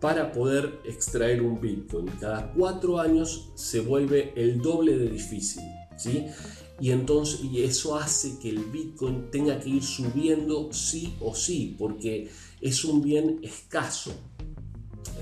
para 0.00 0.32
poder 0.32 0.80
extraer 0.84 1.42
un 1.42 1.60
Bitcoin. 1.60 2.06
Cada 2.20 2.52
cuatro 2.52 3.00
años 3.00 3.50
se 3.54 3.80
vuelve 3.80 4.32
el 4.36 4.60
doble 4.60 4.98
de 4.98 5.08
difícil. 5.08 5.62
¿sí? 5.96 6.26
Y, 6.80 6.90
entonces, 6.90 7.40
y 7.42 7.62
eso 7.62 7.96
hace 7.96 8.38
que 8.38 8.50
el 8.50 8.64
Bitcoin 8.64 9.30
tenga 9.30 9.58
que 9.60 9.70
ir 9.70 9.82
subiendo 9.82 10.72
sí 10.72 11.14
o 11.20 11.34
sí, 11.34 11.76
porque 11.78 12.28
es 12.60 12.84
un 12.84 13.02
bien 13.02 13.38
escaso. 13.42 14.12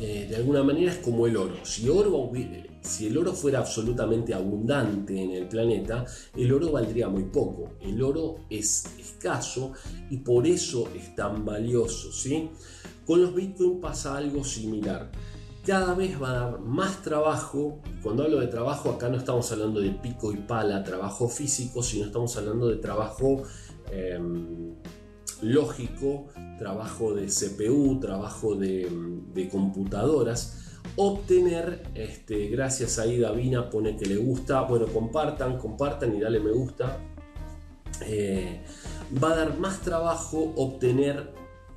Eh, 0.01 0.27
de 0.29 0.37
alguna 0.37 0.65
manera 0.65 0.93
es 0.93 0.99
como 0.99 1.27
el 1.27 1.37
oro. 1.37 1.65
Si 1.65 1.89
oro 1.89 2.17
si 2.83 3.07
el 3.07 3.17
oro 3.17 3.33
fuera 3.33 3.61
absolutamente 3.61 4.35
abundante 4.35 5.21
en 5.23 5.31
el 5.31 5.47
planeta, 5.47 6.05
el 6.37 6.53
oro 6.53 6.73
valdría 6.73 7.09
muy 7.09 7.25
poco. 7.25 7.71
El 7.81 8.03
oro 8.03 8.41
es 8.51 8.87
escaso 8.99 9.73
y 10.11 10.19
por 10.19 10.47
eso 10.47 10.89
es 10.95 11.15
tan 11.15 11.45
valioso. 11.45 12.13
¿sí? 12.13 12.51
Con 13.07 13.23
los 13.23 13.35
bitcoins 13.35 13.81
pasa 13.81 14.17
algo 14.17 14.45
similar. 14.45 15.11
Cada 15.65 15.95
vez 15.95 16.21
va 16.21 16.31
a 16.31 16.33
dar 16.33 16.61
más 16.61 17.03
trabajo. 17.03 17.81
Cuando 18.03 18.25
hablo 18.25 18.41
de 18.41 18.49
trabajo, 18.49 18.91
acá 18.91 19.09
no 19.09 19.17
estamos 19.17 19.51
hablando 19.53 19.81
de 19.81 19.91
pico 19.91 20.33
y 20.33 20.39
pala, 20.39 20.83
trabajo 20.83 21.29
físico, 21.29 21.85
sino 21.85 22.07
estamos 22.07 22.37
hablando 22.37 22.69
de 22.69 22.77
trabajo 22.77 23.45
em, 23.93 24.75
lógico, 25.41 26.27
trabajo 26.59 27.15
de 27.15 27.27
CPU, 27.27 28.01
trabajo 28.01 28.57
de 28.57 29.49
computadoras 29.53 30.62
obtener, 30.97 31.83
este, 31.95 32.49
gracias 32.49 32.99
a 32.99 33.07
Davina 33.07 33.71
pone 33.71 33.97
que 33.97 34.07
le 34.07 34.17
gusta, 34.17 34.63
bueno, 34.63 34.87
compartan, 34.87 35.59
compartan 35.59 36.15
y 36.17 36.21
dale 36.21 36.41
me 36.41 36.53
gusta. 36.53 36.99
Eh, 38.07 38.63
va 39.23 39.33
a 39.33 39.37
dar 39.37 39.59
más 39.59 39.81
trabajo 39.81 40.53
obtener 40.57 41.33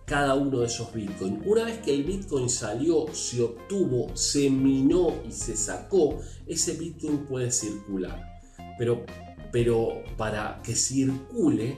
cada 0.06 0.36
uno 0.36 0.60
de 0.60 0.68
esos 0.68 0.94
bitcoins. 0.94 1.46
Una 1.46 1.66
vez 1.66 1.80
que 1.80 1.94
el 1.94 2.04
bitcoin 2.04 2.50
salió, 2.50 3.08
se 3.14 3.42
obtuvo, 3.42 4.16
se 4.16 4.50
minó 4.50 5.14
y 5.28 5.32
se 5.32 5.56
sacó, 5.58 6.20
ese 6.48 6.74
bitcoin 6.74 7.26
puede 7.26 7.52
circular. 7.52 8.40
Pero, 8.78 9.04
pero 9.52 10.04
para 10.18 10.62
que 10.64 10.76
circule 10.76 11.78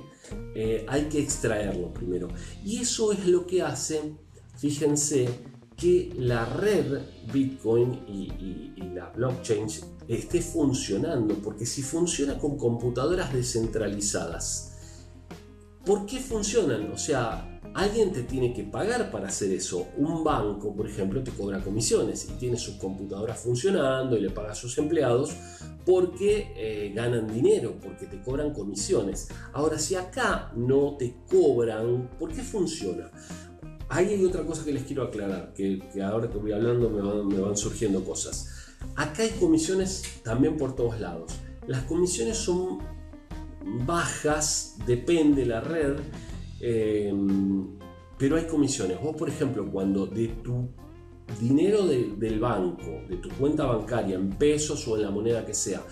eh, 0.56 0.86
hay 0.88 1.04
que 1.04 1.20
extraerlo 1.20 1.94
primero. 1.94 2.28
Y 2.64 2.80
eso 2.80 3.14
es 3.14 3.26
lo 3.28 3.48
que 3.48 3.62
hace, 3.62 4.14
fíjense, 4.58 5.30
que 5.78 6.12
la 6.18 6.46
red 6.46 7.00
Bitcoin 7.32 8.04
y, 8.08 8.74
la 8.96 9.10
blockchain 9.10 9.68
esté 10.08 10.42
funcionando, 10.42 11.36
porque 11.36 11.68
si 11.68 11.84
funciona 11.84 12.40
con 12.40 12.58
computadoras 12.58 13.32
descentralizadas, 13.32 14.74
¿por 15.86 16.08
qué 16.08 16.20
funcionan? 16.20 16.92
O 16.92 16.98
sea, 16.98 17.62
alguien 17.76 18.12
te 18.12 18.24
tiene 18.24 18.54
que 18.54 18.64
pagar 18.64 19.12
para 19.12 19.28
hacer 19.28 19.52
eso. 19.52 19.90
Un 19.98 20.24
banco, 20.24 20.76
por 20.76 20.90
ejemplo, 20.90 21.24
te 21.24 21.30
cobra 21.30 21.64
comisiones 21.64 22.28
y 22.28 22.34
tiene 22.40 22.58
sus 22.58 22.76
computadoras 22.78 23.40
funcionando 23.40 24.18
y 24.18 24.22
le 24.22 24.32
paga 24.32 24.54
a 24.54 24.56
sus 24.56 24.76
empleados 24.80 25.36
porque 25.86 26.54
eh, 26.56 26.92
ganan 26.96 27.28
dinero, 27.32 27.76
porque 27.82 28.08
te 28.08 28.20
cobran 28.20 28.52
comisiones. 28.52 29.28
Ahora, 29.54 29.78
si 29.78 29.94
acá 29.94 30.52
no 30.56 30.98
te 30.98 31.18
cobran, 31.30 32.10
¿por 32.18 32.34
qué 32.34 32.42
funciona? 32.42 33.12
Ahí 33.90 34.08
hay 34.08 34.26
otra 34.26 34.44
cosa 34.44 34.66
que 34.66 34.74
les 34.74 34.84
quiero 34.84 35.04
aclarar, 35.04 35.54
que, 35.54 35.82
ahora 36.04 36.30
que 36.30 36.38
voy 36.38 36.52
hablando 36.52 36.90
me 37.24 37.40
van, 37.40 37.56
surgiendo 37.56 38.04
cosas. 38.04 38.76
Acá 38.96 39.24
hay 39.24 39.32
comisiones 39.32 40.04
también 40.24 40.58
por 40.58 40.76
todos 40.76 41.00
lados. 41.00 41.34
Las 41.68 41.84
comisiones 41.84 42.38
son 42.38 42.80
bajas, 43.86 44.76
depende 44.86 45.42
de 45.42 45.48
la 45.48 45.62
red, 45.62 45.98
em, 46.60 47.78
pero 48.18 48.36
hay 48.36 48.46
comisiones. 48.46 49.02
Vos, 49.02 49.16
por 49.16 49.30
ejemplo, 49.30 49.70
cuando 49.72 50.06
de 50.06 50.28
tu 50.28 50.70
dinero 51.40 51.86
del 51.86 52.40
banco, 52.40 53.04
de 53.08 53.18
tu 53.18 53.30
cuenta 53.30 53.66
bancaria 53.66 54.16
en 54.16 54.30
pesos 54.30 54.88
o 54.88 54.96
en 54.98 55.04
la 55.04 55.12
moneda 55.12 55.46
que 55.46 55.54
sea, 55.54 55.84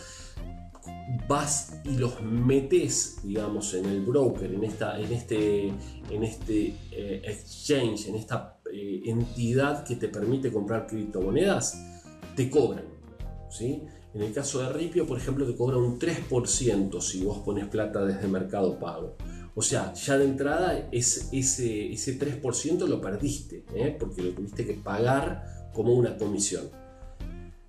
vas 1.28 1.82
y 1.84 1.98
los 1.98 2.22
metes, 2.22 3.18
digamos, 3.24 3.74
en 3.74 3.86
el 3.86 4.02
broker, 4.02 4.52
en, 4.52 4.64
esta, 4.64 5.00
en 5.00 5.12
este, 5.12 5.68
en 6.10 6.24
este 6.24 6.76
eh, 6.92 7.22
exchange, 7.24 8.08
en 8.08 8.16
esta 8.16 8.58
eh, 8.72 9.02
entidad 9.06 9.84
que 9.84 9.96
te 9.96 10.08
permite 10.08 10.52
comprar 10.52 10.88
criptomonedas, 10.88 11.78
te 12.36 12.50
cobran. 12.50 12.86
¿sí? 13.50 13.84
En 14.14 14.22
el 14.22 14.34
caso 14.34 14.62
de 14.62 14.70
Ripio, 14.70 15.06
por 15.06 15.18
ejemplo, 15.18 15.46
te 15.46 15.56
cobra 15.56 15.78
un 15.78 16.00
3% 16.00 17.02
si 17.02 17.24
vos 17.24 17.40
pones 17.40 17.68
plata 17.68 18.06
desde 18.06 18.28
Mercado 18.28 18.80
Pago. 18.80 19.16
O 19.56 19.62
sea, 19.62 19.94
ya 19.94 20.18
de 20.18 20.26
entrada 20.26 20.90
es, 20.92 21.30
ese, 21.32 21.92
ese 21.92 22.20
3% 22.20 22.88
lo 22.88 23.00
perdiste, 23.00 23.64
¿eh? 23.74 23.96
porque 23.98 24.22
lo 24.22 24.32
tuviste 24.32 24.66
que 24.66 24.74
pagar 24.74 25.70
como 25.74 25.94
una 25.94 26.18
comisión. 26.18 26.70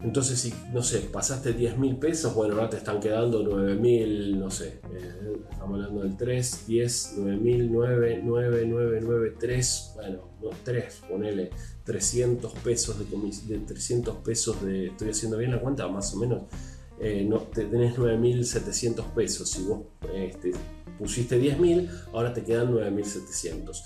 Entonces, 0.01 0.39
si, 0.39 0.53
no 0.73 0.83
sé, 0.83 1.01
pasaste 1.01 1.55
10 1.55 1.79
mil 1.79 1.97
pesos, 1.97 2.35
bueno, 2.35 2.55
ahora 2.55 2.69
te 2.69 2.77
están 2.77 3.01
quedando 3.01 3.43
9 3.43 3.77
mil, 3.77 4.39
no 4.39 4.51
sé, 4.51 4.81
eh, 4.93 5.37
estamos 5.51 5.75
hablando 5.75 6.03
del 6.03 6.17
3, 6.19 6.65
10, 6.67 7.15
9 7.17 7.37
mil, 7.39 7.73
9, 7.73 8.21
9, 8.23 8.65
9, 8.67 9.01
9, 9.03 9.35
3, 9.41 9.93
bueno, 9.97 10.29
no, 10.43 10.51
3, 10.63 11.03
ponele 11.09 11.51
300 11.85 12.53
pesos 12.59 12.99
de, 12.99 13.55
de 13.57 13.65
300 13.65 14.17
pesos 14.17 14.63
de, 14.63 14.89
estoy 14.89 15.11
haciendo 15.11 15.39
bien 15.39 15.53
la 15.53 15.61
cuenta, 15.61 15.89
más 15.89 16.13
o 16.13 16.19
menos, 16.19 16.43
eh, 17.01 17.25
no, 17.27 17.39
te, 17.41 17.65
tenés 17.65 17.97
9.700 17.97 19.15
pesos, 19.15 19.49
si 19.49 19.63
vos 19.63 19.81
este, 20.15 20.53
pusiste 20.99 21.41
10.000, 21.41 21.89
ahora 22.13 22.35
te 22.35 22.45
quedan 22.45 22.71
9.700 22.71 23.83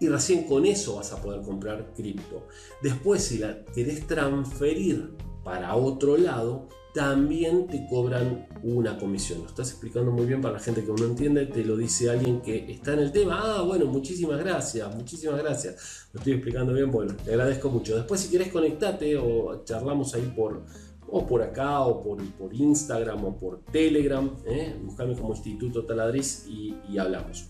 y 0.00 0.08
recién 0.08 0.42
con 0.48 0.66
eso 0.66 0.96
vas 0.96 1.12
a 1.12 1.22
poder 1.22 1.42
comprar 1.42 1.92
cripto. 1.94 2.48
Después, 2.82 3.22
si 3.22 3.38
la 3.38 3.64
querés 3.66 4.04
transferir 4.08 5.12
para 5.44 5.74
otro 5.74 6.16
lado, 6.16 6.68
también 6.92 7.66
te 7.68 7.86
cobran 7.86 8.46
una 8.62 8.98
comisión. 8.98 9.40
Lo 9.40 9.46
estás 9.46 9.70
explicando 9.70 10.10
muy 10.10 10.26
bien 10.26 10.40
para 10.40 10.54
la 10.54 10.60
gente 10.60 10.84
que 10.84 10.92
no 10.92 11.04
entiende, 11.04 11.46
te 11.46 11.64
lo 11.64 11.76
dice 11.76 12.10
alguien 12.10 12.40
que 12.42 12.70
está 12.70 12.92
en 12.92 13.00
el 13.00 13.12
tema. 13.12 13.40
Ah, 13.42 13.62
bueno, 13.62 13.86
muchísimas 13.86 14.38
gracias, 14.38 14.94
muchísimas 14.94 15.38
gracias. 15.42 16.08
Lo 16.12 16.18
estoy 16.18 16.34
explicando 16.34 16.72
bien, 16.72 16.90
bueno, 16.90 17.14
te 17.24 17.30
agradezco 17.30 17.70
mucho. 17.70 17.96
Después 17.96 18.20
si 18.20 18.28
quieres 18.28 18.48
conectate 18.48 19.16
o 19.16 19.64
charlamos 19.64 20.14
ahí 20.14 20.32
por, 20.36 20.64
o 21.08 21.26
por 21.26 21.42
acá, 21.42 21.80
o 21.80 22.02
por, 22.02 22.22
por 22.32 22.54
Instagram, 22.54 23.24
o 23.24 23.38
por 23.38 23.64
Telegram, 23.64 24.30
¿eh? 24.44 24.76
buscame 24.82 25.16
como 25.16 25.30
Instituto 25.30 25.84
Taladriz 25.86 26.46
y, 26.46 26.98
hablamos. 26.98 27.46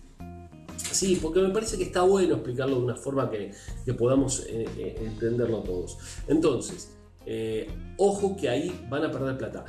Sí, 0.76 1.18
porque 1.20 1.40
me 1.40 1.50
parece 1.50 1.78
que 1.78 1.84
está 1.84 2.02
bueno 2.02 2.34
explicarlo 2.34 2.76
de 2.76 2.82
una 2.82 2.96
forma 2.96 3.30
que, 3.30 3.52
podamos 3.94 4.46
eh, 4.48 4.66
eh, 4.76 5.02
entenderlo 5.04 5.58
todos. 5.60 5.98
Entonces, 6.28 6.96
eh, 7.26 7.70
ojo 7.98 8.36
que 8.36 8.48
ahí 8.48 8.86
van 8.88 9.04
a 9.04 9.10
perder 9.10 9.38
plata. 9.38 9.64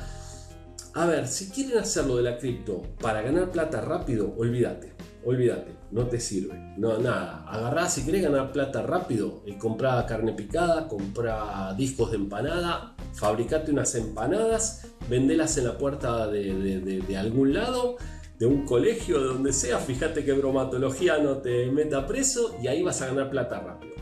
A 0.95 1.07
ver, 1.07 1.27
si 1.27 1.50
quieren 1.50 1.79
hacerlo 1.79 2.17
de 2.17 2.24
la 2.24 2.38
cripto 2.38 2.83
para 3.01 3.22
ganar 3.24 3.50
plata 3.50 3.81
rápido, 3.81 4.36
olvídate, 4.38 4.93
olvídate, 5.25 5.72
no 5.91 6.05
te 6.05 6.19
sirve. 6.19 6.75
No, 6.77 7.00
nada, 7.00 7.43
agarrá 7.48 7.89
si 7.89 8.05
querés 8.05 8.22
ganar 8.22 8.51
plata 8.51 8.83
rápido, 8.83 9.41
y 9.48 9.53
compra 9.53 10.05
carne 10.05 10.33
picada, 10.33 10.88
compra 10.88 11.74
discos 11.75 12.12
de 12.12 12.17
empanada, 12.17 12.95
fabricate 13.13 13.72
unas 13.72 13.95
empanadas, 13.95 14.88
vendelas 15.10 15.57
en 15.57 15.65
la 15.65 15.79
puerta 15.79 16.27
de, 16.27 17.17
algún 17.17 17.55
lado, 17.55 17.98
de 18.38 18.45
un 18.45 18.63
colegio, 18.65 19.19
de 19.19 19.25
donde 19.25 19.51
sea, 19.51 19.79
fíjate 19.79 20.24
que 20.24 20.33
bromatología 20.33 21.17
no 21.17 21.38
te 21.38 21.72
meta 21.72 22.05
preso 22.05 22.55
y 22.62 22.67
ahí 22.67 22.83
vas 22.83 23.01
a 23.01 23.07
ganar 23.07 23.31
plata 23.31 23.60
rápido. 23.60 23.93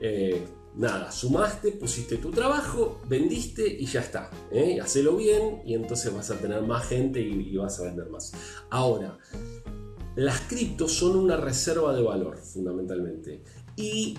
Eh, 0.00 0.44
nada, 0.76 1.10
sumaste, 1.10 1.72
pusiste 1.72 2.18
tu 2.18 2.30
trabajo, 2.30 3.00
vendiste 3.08 3.66
y 3.66 3.86
ya 3.86 4.00
está. 4.00 4.30
¿eh? 4.50 4.80
Hacelo 4.80 5.16
bien 5.16 5.62
y 5.64 5.74
entonces 5.74 6.12
vas 6.14 6.30
a 6.30 6.38
tener 6.38 6.62
más 6.62 6.86
gente 6.86 7.20
y, 7.20 7.56
vas 7.56 7.80
a 7.80 7.84
vender 7.84 8.08
más. 8.08 8.32
Ahora, 8.70 9.18
las 10.14 10.40
criptos 10.42 10.92
son 10.92 11.16
una 11.16 11.36
reserva 11.36 11.94
de 11.94 12.02
valor 12.02 12.38
fundamentalmente 12.38 13.42
y 13.76 14.18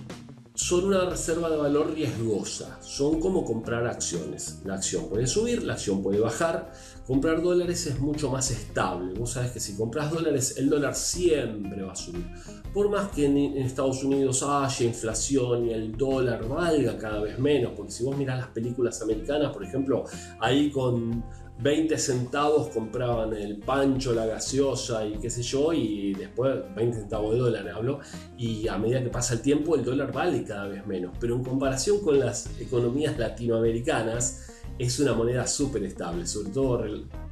son 0.58 0.86
una 0.86 1.06
reserva 1.08 1.52
de 1.52 1.56
valor 1.56 1.94
riesgosa. 1.94 2.80
Son 2.82 3.20
como 3.20 3.46
comprar 3.46 3.86
acciones. 3.86 4.60
La 4.66 4.74
acción 4.74 5.08
puede 5.08 5.28
subir, 5.28 5.62
la 5.62 5.74
acción 5.74 6.02
puede 6.02 6.20
bajar. 6.20 6.74
Comprar 7.06 7.44
dólares 7.44 7.86
es 7.86 8.00
mucho 8.00 8.32
más 8.32 8.50
estable. 8.50 9.14
Vos 9.14 9.34
sabés 9.34 9.52
que 9.52 9.60
si 9.60 9.78
compras 9.78 10.12
dólares, 10.12 10.56
el 10.58 10.68
dólar 10.68 10.96
siempre 10.96 11.84
va 11.84 11.92
a 11.92 11.96
subir. 11.96 12.26
Por 12.74 12.90
más 12.90 13.12
que 13.12 13.26
en, 13.26 13.38
Estados 13.58 14.04
Unidos 14.04 14.42
haya 14.42 14.84
inflación 14.84 15.68
y 15.68 15.74
el 15.74 15.96
dólar 15.96 16.48
valga 16.48 16.98
cada 16.98 17.22
vez 17.22 17.38
menos, 17.38 17.74
porque 17.78 17.92
si 17.92 18.04
vos 18.04 18.18
mirás 18.18 18.40
las 18.40 18.48
películas 18.48 19.00
americanas, 19.04 19.54
por 19.54 19.64
ejemplo, 19.64 20.06
ahí 20.40 20.72
con 20.72 21.24
20 21.60 21.98
centavos 21.98 22.70
compraban 22.70 23.34
el 23.34 23.58
pancho, 23.58 24.14
la 24.14 24.26
gaseosa 24.26 25.06
y 25.06 25.18
qué 25.18 25.30
sé 25.30 25.42
yo, 25.42 25.74
y 25.74 26.14
después 26.14 26.56
20 26.76 26.98
centavos 26.98 27.34
de 27.34 27.40
dólar 27.40 27.70
hablo, 27.70 28.00
y 28.38 28.68
a 28.68 28.78
medida 28.78 29.04
que 29.04 29.10
pasa 29.10 29.34
el 29.34 29.42
tiempo 29.42 29.76
el 29.76 29.84
dólar 29.84 30.12
vale 30.12 30.44
cada 30.44 30.68
vez 30.68 30.86
menos, 30.86 31.16
pero 31.20 31.36
en 31.36 31.44
comparación 31.44 32.02
con 32.02 32.20
las 32.20 32.60
economías 32.60 33.18
latinoamericanas 33.18 34.54
es 34.78 35.00
una 35.00 35.14
moneda 35.14 35.48
súper 35.48 35.84
estable, 35.84 36.28
sobre 36.28 36.50
todo 36.52 36.86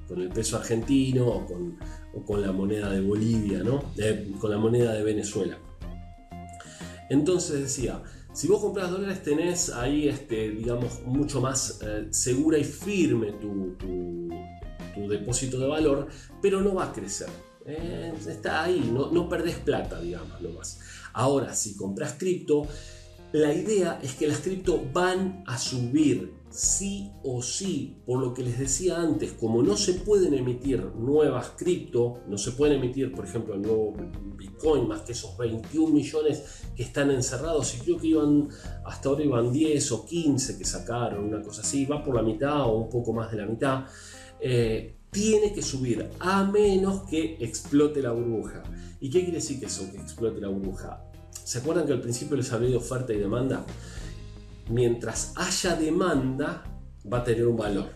con 0.07 0.21
el 0.21 0.29
peso 0.29 0.57
argentino 0.57 1.27
o 1.27 1.45
con, 2.25 2.41
la 2.41 2.51
moneda 2.51 2.89
de 2.89 3.01
Bolivia, 3.01 3.59
¿no? 3.59 3.83
Eh, 3.97 4.31
con 4.39 4.49
la 4.49 4.57
moneda 4.57 4.93
de 4.93 5.03
Venezuela. 5.03 5.57
Entonces 7.09 7.61
decía, 7.61 8.01
si 8.35 8.47
vos 8.47 8.59
compras 8.59 8.91
dólares 8.91 9.23
tenés 9.23 9.69
ahí, 9.69 10.09
este, 10.09 10.49
digamos, 10.49 11.01
mucho 11.05 11.39
más 11.39 11.79
eh, 11.81 12.07
segura 12.11 12.57
y 12.57 12.65
firme 12.65 13.31
tu, 13.31 13.77
depósito 15.07 15.57
de 15.57 15.67
valor, 15.67 16.07
pero 16.41 16.59
no 16.61 16.75
va 16.75 16.85
a 16.85 16.93
crecer. 16.93 17.29
Eh, 17.65 18.13
está 18.27 18.63
ahí, 18.63 18.91
no, 18.93 19.09
no 19.09 19.29
perdés 19.29 19.55
plata, 19.55 20.01
digamos, 20.01 20.41
nomás. 20.41 20.79
Ahora, 21.13 21.55
si 21.55 21.77
compras 21.77 22.15
cripto, 22.17 22.67
la 23.31 23.53
idea 23.53 23.99
es 24.03 24.15
que 24.15 24.27
las 24.27 24.39
cripto 24.39 24.83
van 24.93 25.43
a 25.47 25.57
subir 25.57 26.33
sí 26.55 27.11
o 27.23 27.41
sí, 27.41 27.97
por 28.05 28.19
lo 28.19 28.33
que 28.33 28.41
les 28.41 28.57
decía 28.57 29.01
antes, 29.01 29.33
como 29.33 29.61
no 29.61 29.75
se 29.75 29.93
pueden 29.93 30.33
emitir 30.33 30.81
nuevas 30.95 31.51
cripto, 31.57 32.21
no 32.29 32.37
se 32.37 32.53
pueden 32.53 32.77
emitir, 32.77 33.11
por 33.11 33.25
ejemplo, 33.25 33.55
el 33.55 33.61
nuevo 33.61 33.93
Bitcoin, 34.37 34.87
más 34.87 35.01
que 35.01 35.11
esos 35.11 35.37
21 35.37 35.93
millones 35.93 36.43
que 36.73 36.83
están 36.83 37.11
encerrados, 37.11 37.75
y 37.75 37.79
creo 37.79 37.97
que 37.97 38.07
iban, 38.07 38.47
hasta 38.85 39.09
ahora 39.09 39.23
iban 39.23 39.51
10 39.51 39.91
o 39.91 40.05
15 40.05 40.57
que 40.57 40.63
sacaron, 40.63 41.25
una 41.25 41.41
cosa 41.41 41.61
así, 41.61 41.85
va 41.85 42.01
por 42.01 42.15
la 42.15 42.21
mitad 42.21 42.61
o 42.61 42.77
un 42.77 42.89
poco 42.89 43.11
más 43.11 43.29
de 43.31 43.37
la 43.37 43.45
mitad, 43.45 43.83
eh, 44.39 44.95
tiene 45.11 45.51
que 45.51 45.61
subir, 45.61 46.09
a 46.19 46.45
menos 46.45 47.03
que 47.03 47.37
explote 47.41 48.01
la 48.01 48.11
burbuja. 48.11 48.63
¿Y 49.01 49.09
qué 49.09 49.19
quiere 49.19 49.35
decir 49.35 49.59
que 49.59 49.65
eso, 49.65 49.91
que 49.91 49.97
explote 49.97 50.39
la 50.39 50.47
burbuja? 50.47 51.03
¿Se 51.43 51.59
acuerdan 51.59 51.85
que 51.85 51.93
al 51.93 52.01
principio 52.01 52.37
les 52.37 52.51
hablé 52.53 52.69
de 52.69 52.77
oferta 52.77 53.13
y 53.13 53.17
demanda? 53.17 53.65
Mientras 54.69 55.33
haya 55.35 55.75
demanda, 55.75 56.63
va 57.11 57.19
a 57.19 57.23
tener 57.23 57.47
un 57.47 57.57
valor. 57.57 57.89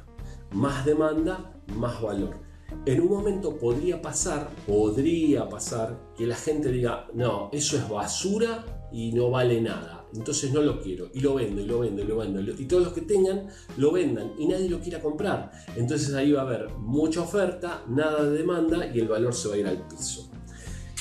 Más 0.52 0.86
demanda, 0.86 1.52
más 1.76 2.02
valor. 2.02 2.38
En 2.86 3.02
un 3.02 3.10
momento 3.10 3.58
podría 3.58 4.02
pasar, 4.02 4.50
podría 4.68 5.50
pasar 5.50 6.00
que 6.16 6.28
la 6.28 6.36
gente 6.36 6.72
diga, 6.72 7.08
no, 7.14 7.50
eso 7.52 7.78
es 7.78 7.90
basura 7.90 8.88
y 8.92 9.12
no 9.12 9.32
vale 9.32 9.60
nada. 9.62 10.06
Entonces 10.14 10.52
no 10.54 10.62
lo 10.62 10.80
quiero. 10.80 11.10
Y 11.14 11.22
lo 11.22 11.36
vendo, 11.36 11.62
y 11.62 11.66
lo 11.66 11.80
vendo, 11.80 12.04
y 12.04 12.06
lo 12.06 12.18
vendo. 12.18 12.40
Y 12.42 12.66
todos 12.66 12.84
los 12.84 12.94
que 12.94 13.02
tengan 13.02 13.48
lo 13.78 13.92
vendan 13.92 14.34
y 14.38 14.48
nadie 14.48 14.70
lo 14.70 14.80
quiera 14.80 15.02
comprar. 15.02 15.52
Entonces 15.76 16.14
ahí 16.14 16.32
va 16.32 16.42
a 16.42 16.46
haber 16.46 16.70
mucha 16.78 17.22
oferta, 17.22 17.84
nada 17.88 18.24
de 18.24 18.38
demanda 18.38 18.86
y 18.94 19.00
el 19.00 19.08
valor 19.08 19.34
se 19.34 19.50
va 19.50 19.56
a 19.56 19.58
ir 19.58 19.68
al 19.68 19.88
piso 19.88 20.29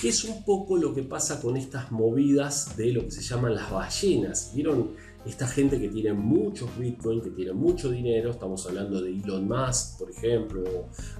es 0.04 0.24
un 0.24 0.44
poco 0.44 0.76
lo 0.76 0.94
que 0.94 1.02
pasa 1.02 1.40
con 1.40 1.56
estas 1.56 1.90
movidas 1.90 2.76
de 2.76 2.92
lo 2.92 3.04
que 3.04 3.11
se 3.11 3.22
llaman 3.22 3.54
las 3.54 3.70
ballenas. 3.70 4.52
¿Vieron? 4.54 4.92
Esta 5.26 5.48
gente 5.48 5.80
que 5.80 5.88
tiene 5.88 6.12
muchos 6.12 6.70
Bitcoin, 6.78 7.20
que 7.20 7.30
tiene 7.30 7.52
mucho 7.52 7.90
dinero, 7.90 8.30
estamos 8.30 8.64
hablando 8.66 9.00
de 9.00 9.11
Elon 9.11 9.48
Musk, 9.48 9.98
por 9.98 10.11
ejemplo, 10.11 10.62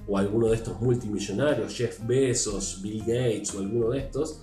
o, 0.07 0.17
alguno 0.17 0.47
de 0.47 0.55
estos 0.55 0.81
multimillonarios, 0.81 1.75
Jeff 1.75 1.99
Bezos, 2.07 2.81
Bill 2.81 3.01
Gates 3.01 3.53
o 3.53 3.59
alguno 3.59 3.89
de 3.89 3.99
estos, 3.99 4.41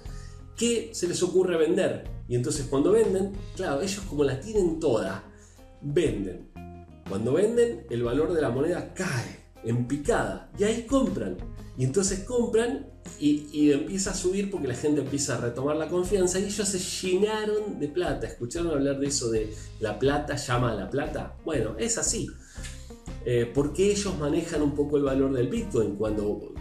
que 0.57 0.91
se 0.93 1.09
les 1.09 1.23
ocurre 1.23 1.57
vender. 1.57 2.05
Y 2.29 2.37
entonces 2.37 2.67
cuando 2.67 2.93
venden, 2.93 3.33
claro, 3.57 3.81
ellos 3.81 4.01
como 4.09 4.23
la 4.23 4.39
tienen 4.39 4.79
toda, 4.79 5.25
venden. 5.81 6.51
Cuando 7.09 7.33
venden, 7.33 7.87
el 7.89 8.03
valor 8.03 8.35
de 8.35 8.43
la 8.43 8.51
moneda 8.51 8.93
cae 8.93 9.47
en 9.65 9.89
picada 9.89 10.51
y 10.59 10.65
ahí 10.65 10.83
compran. 10.83 11.39
Y 11.79 11.85
entonces 11.85 12.21
compran 12.21 12.87
y, 13.19 13.71
empieza 13.71 14.11
a 14.11 14.15
subir 14.15 14.51
porque 14.51 14.69
la 14.69 14.75
gente 14.75 15.01
empieza 15.01 15.37
a 15.37 15.41
retomar 15.41 15.77
la 15.77 15.89
confianza 15.89 16.39
y 16.39 16.45
ellos 16.45 16.69
se 16.69 16.79
llenaron 16.79 17.79
de 17.79 17.89
plata. 17.89 18.27
¿Escucharon 18.27 18.73
hablar 18.73 18.99
de 18.99 19.07
eso 19.07 19.31
de 19.31 19.53
la 19.81 19.99
plata 19.99 20.37
llama 20.37 20.73
a 20.73 20.75
la 20.75 20.91
plata? 20.91 21.37
Bueno, 21.45 21.77
es 21.79 21.99
así. 21.99 22.29
Eh, 23.25 23.51
porque 23.53 23.91
ellos 23.91 24.17
manejan 24.19 24.63
un 24.63 24.75
poco 24.75 24.97
el 24.97 25.03
valor 25.03 25.33
del 25.33 25.49
Bitcoin. 25.49 25.97
Cuando 25.97 26.55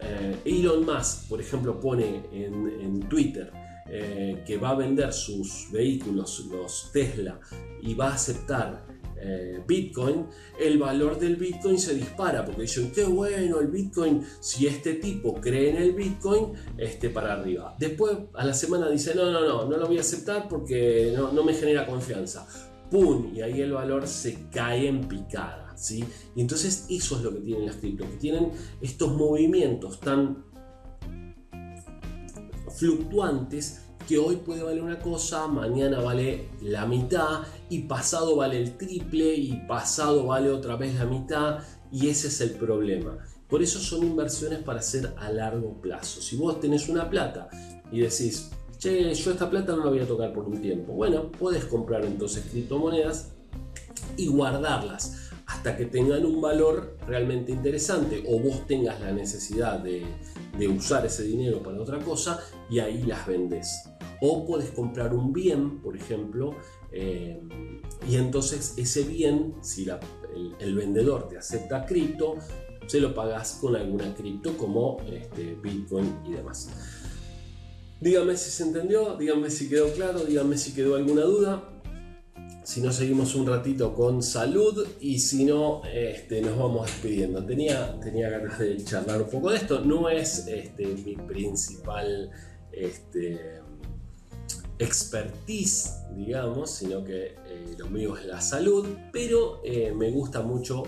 eh, 0.00 0.36
Elon 0.44 0.86
Musk, 0.86 1.28
por 1.28 1.40
ejemplo, 1.40 1.78
pone 1.78 2.22
en, 2.32 3.00
Twitter 3.08 3.50
eh, 3.88 4.42
que 4.46 4.56
va 4.56 4.70
a 4.70 4.74
vender 4.74 5.12
sus 5.12 5.68
vehículos, 5.70 6.46
los 6.50 6.90
Tesla, 6.92 7.38
y 7.82 7.94
va 7.94 8.08
a 8.08 8.14
aceptar 8.14 8.86
eh, 9.24 9.62
Bitcoin, 9.66 10.26
el 10.58 10.78
valor 10.78 11.18
del 11.18 11.36
Bitcoin 11.36 11.78
se 11.78 11.94
dispara 11.94 12.44
porque 12.44 12.62
dicen, 12.62 12.90
qué 12.92 13.04
bueno 13.04 13.60
el 13.60 13.68
Bitcoin, 13.68 14.24
si 14.40 14.66
este 14.66 14.94
tipo 14.94 15.34
cree 15.34 15.70
en 15.70 15.76
el 15.76 15.92
Bitcoin, 15.92 16.52
este 16.76 17.08
para 17.08 17.34
arriba. 17.34 17.76
Después 17.78 18.16
a 18.34 18.44
la 18.44 18.54
semana 18.54 18.88
dice, 18.88 19.14
no, 19.14 19.30
no, 19.30 19.40
no, 19.46 19.68
no 19.68 19.76
lo 19.76 19.86
voy 19.86 19.98
a 19.98 20.00
aceptar 20.00 20.48
porque 20.48 21.12
no, 21.16 21.32
no 21.32 21.44
me 21.44 21.54
genera 21.54 21.86
confianza. 21.86 22.46
¡Pum! 22.90 23.32
Y 23.34 23.40
ahí 23.40 23.60
el 23.60 23.72
valor 23.72 24.06
se 24.06 24.48
cae 24.50 24.88
en 24.88 25.08
picada. 25.08 25.72
¿sí? 25.76 26.04
Y 26.34 26.40
entonces 26.40 26.86
eso 26.88 27.16
es 27.16 27.22
lo 27.22 27.32
que 27.32 27.40
tienen 27.40 27.66
las 27.66 27.76
cripto, 27.76 28.04
que 28.04 28.16
tienen 28.16 28.50
estos 28.80 29.14
movimientos 29.14 30.00
tan 30.00 30.44
fluctuantes 32.76 33.81
que 34.06 34.18
hoy 34.18 34.36
puede 34.36 34.62
valer 34.62 34.82
una 34.82 34.98
cosa, 34.98 35.46
mañana 35.46 36.00
vale 36.00 36.48
la 36.60 36.86
mitad 36.86 37.40
y 37.68 37.80
pasado 37.82 38.36
vale 38.36 38.58
el 38.60 38.76
triple 38.76 39.34
y 39.34 39.62
pasado 39.66 40.26
vale 40.26 40.50
otra 40.50 40.76
vez 40.76 40.94
la 40.94 41.04
mitad 41.04 41.58
y 41.90 42.08
ese 42.08 42.28
es 42.28 42.40
el 42.40 42.52
problema. 42.52 43.18
Por 43.48 43.62
eso 43.62 43.78
son 43.78 44.04
inversiones 44.04 44.60
para 44.60 44.80
hacer 44.80 45.14
a 45.18 45.30
largo 45.30 45.80
plazo. 45.80 46.22
Si 46.22 46.36
vos 46.36 46.58
tenés 46.58 46.88
una 46.88 47.10
plata 47.10 47.48
y 47.90 48.00
decís, 48.00 48.50
che, 48.78 49.12
yo 49.14 49.30
esta 49.30 49.50
plata 49.50 49.76
no 49.76 49.84
la 49.84 49.90
voy 49.90 50.00
a 50.00 50.06
tocar 50.06 50.32
por 50.32 50.44
un 50.44 50.60
tiempo, 50.60 50.92
bueno, 50.92 51.30
puedes 51.30 51.64
comprar 51.66 52.04
entonces 52.04 52.44
criptomonedas 52.50 53.32
y 54.16 54.28
guardarlas 54.28 55.30
hasta 55.46 55.76
que 55.76 55.86
tengan 55.86 56.24
un 56.24 56.40
valor 56.40 56.96
realmente 57.06 57.52
interesante 57.52 58.24
o 58.26 58.38
vos 58.38 58.66
tengas 58.66 59.00
la 59.00 59.12
necesidad 59.12 59.80
de, 59.80 60.04
usar 60.68 61.04
ese 61.04 61.24
dinero 61.24 61.62
para 61.62 61.80
otra 61.80 61.98
cosa 61.98 62.40
y 62.70 62.78
ahí 62.78 63.02
las 63.02 63.26
vendes. 63.26 63.84
O 64.24 64.46
puedes 64.46 64.70
comprar 64.70 65.12
un 65.12 65.32
bien, 65.32 65.80
por 65.80 65.96
ejemplo, 65.96 66.54
eh, 66.92 67.42
y 68.08 68.14
entonces 68.14 68.74
ese 68.76 69.02
bien, 69.02 69.56
si 69.62 69.88
el, 70.60 70.74
vendedor 70.76 71.28
te 71.28 71.38
acepta 71.38 71.84
cripto, 71.84 72.36
se 72.86 73.00
lo 73.00 73.16
pagas 73.16 73.58
con 73.60 73.74
alguna 73.74 74.14
cripto 74.14 74.56
como 74.56 74.98
este, 75.10 75.56
Bitcoin 75.60 76.20
y 76.24 76.34
demás. 76.34 76.70
Dígame 78.00 78.36
si 78.36 78.50
se 78.50 78.62
entendió, 78.62 79.16
dígame 79.16 79.50
si 79.50 79.68
quedó 79.68 79.92
claro, 79.92 80.20
dígame 80.20 80.56
si 80.56 80.72
quedó 80.72 80.94
alguna 80.94 81.22
duda. 81.22 81.68
Si 82.62 82.80
no, 82.80 82.92
seguimos 82.92 83.34
un 83.34 83.48
ratito 83.48 83.92
con 83.92 84.22
salud 84.22 84.86
y 85.00 85.18
si 85.18 85.44
no, 85.44 85.82
este, 85.92 86.40
nos 86.42 86.56
vamos 86.56 86.86
despidiendo. 86.86 87.44
Tenía, 87.44 87.98
tenía 87.98 88.30
ganas 88.30 88.56
de 88.60 88.76
charlar 88.84 89.22
un 89.22 89.30
poco 89.30 89.50
de 89.50 89.56
esto. 89.56 89.80
No 89.80 90.08
es 90.08 90.46
este, 90.46 90.86
mi 90.86 91.16
principal 91.16 92.30
este, 92.72 93.61
expertise, 94.82 96.04
digamos, 96.14 96.70
sino 96.70 97.04
que 97.04 97.36
eh, 97.46 97.74
lo 97.78 97.88
mío 97.88 98.16
es 98.16 98.26
la 98.26 98.40
salud, 98.40 98.86
pero 99.12 99.60
eh, 99.64 99.92
me 99.92 100.10
gusta 100.10 100.42
mucho 100.42 100.84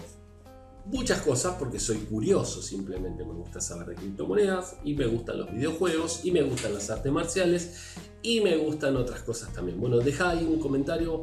muchas 0.86 1.22
cosas 1.22 1.56
porque 1.58 1.78
soy 1.78 1.98
curioso 1.98 2.62
simplemente. 2.62 3.24
Me 3.24 3.32
gusta 3.32 3.60
saber 3.60 3.88
de 3.88 3.94
criptomonedas 3.94 4.76
y 4.84 4.94
me 4.94 5.06
gustan 5.06 5.38
los 5.38 5.52
videojuegos 5.52 6.24
y 6.24 6.30
me 6.30 6.42
gustan 6.42 6.74
las 6.74 6.90
artes 6.90 7.12
marciales 7.12 7.94
y 8.22 8.40
me 8.40 8.56
gustan 8.56 8.96
otras 8.96 9.22
cosas 9.22 9.52
también. 9.52 9.80
Bueno, 9.80 9.98
deja 9.98 10.30
ahí 10.30 10.44
un 10.44 10.60
comentario 10.60 11.22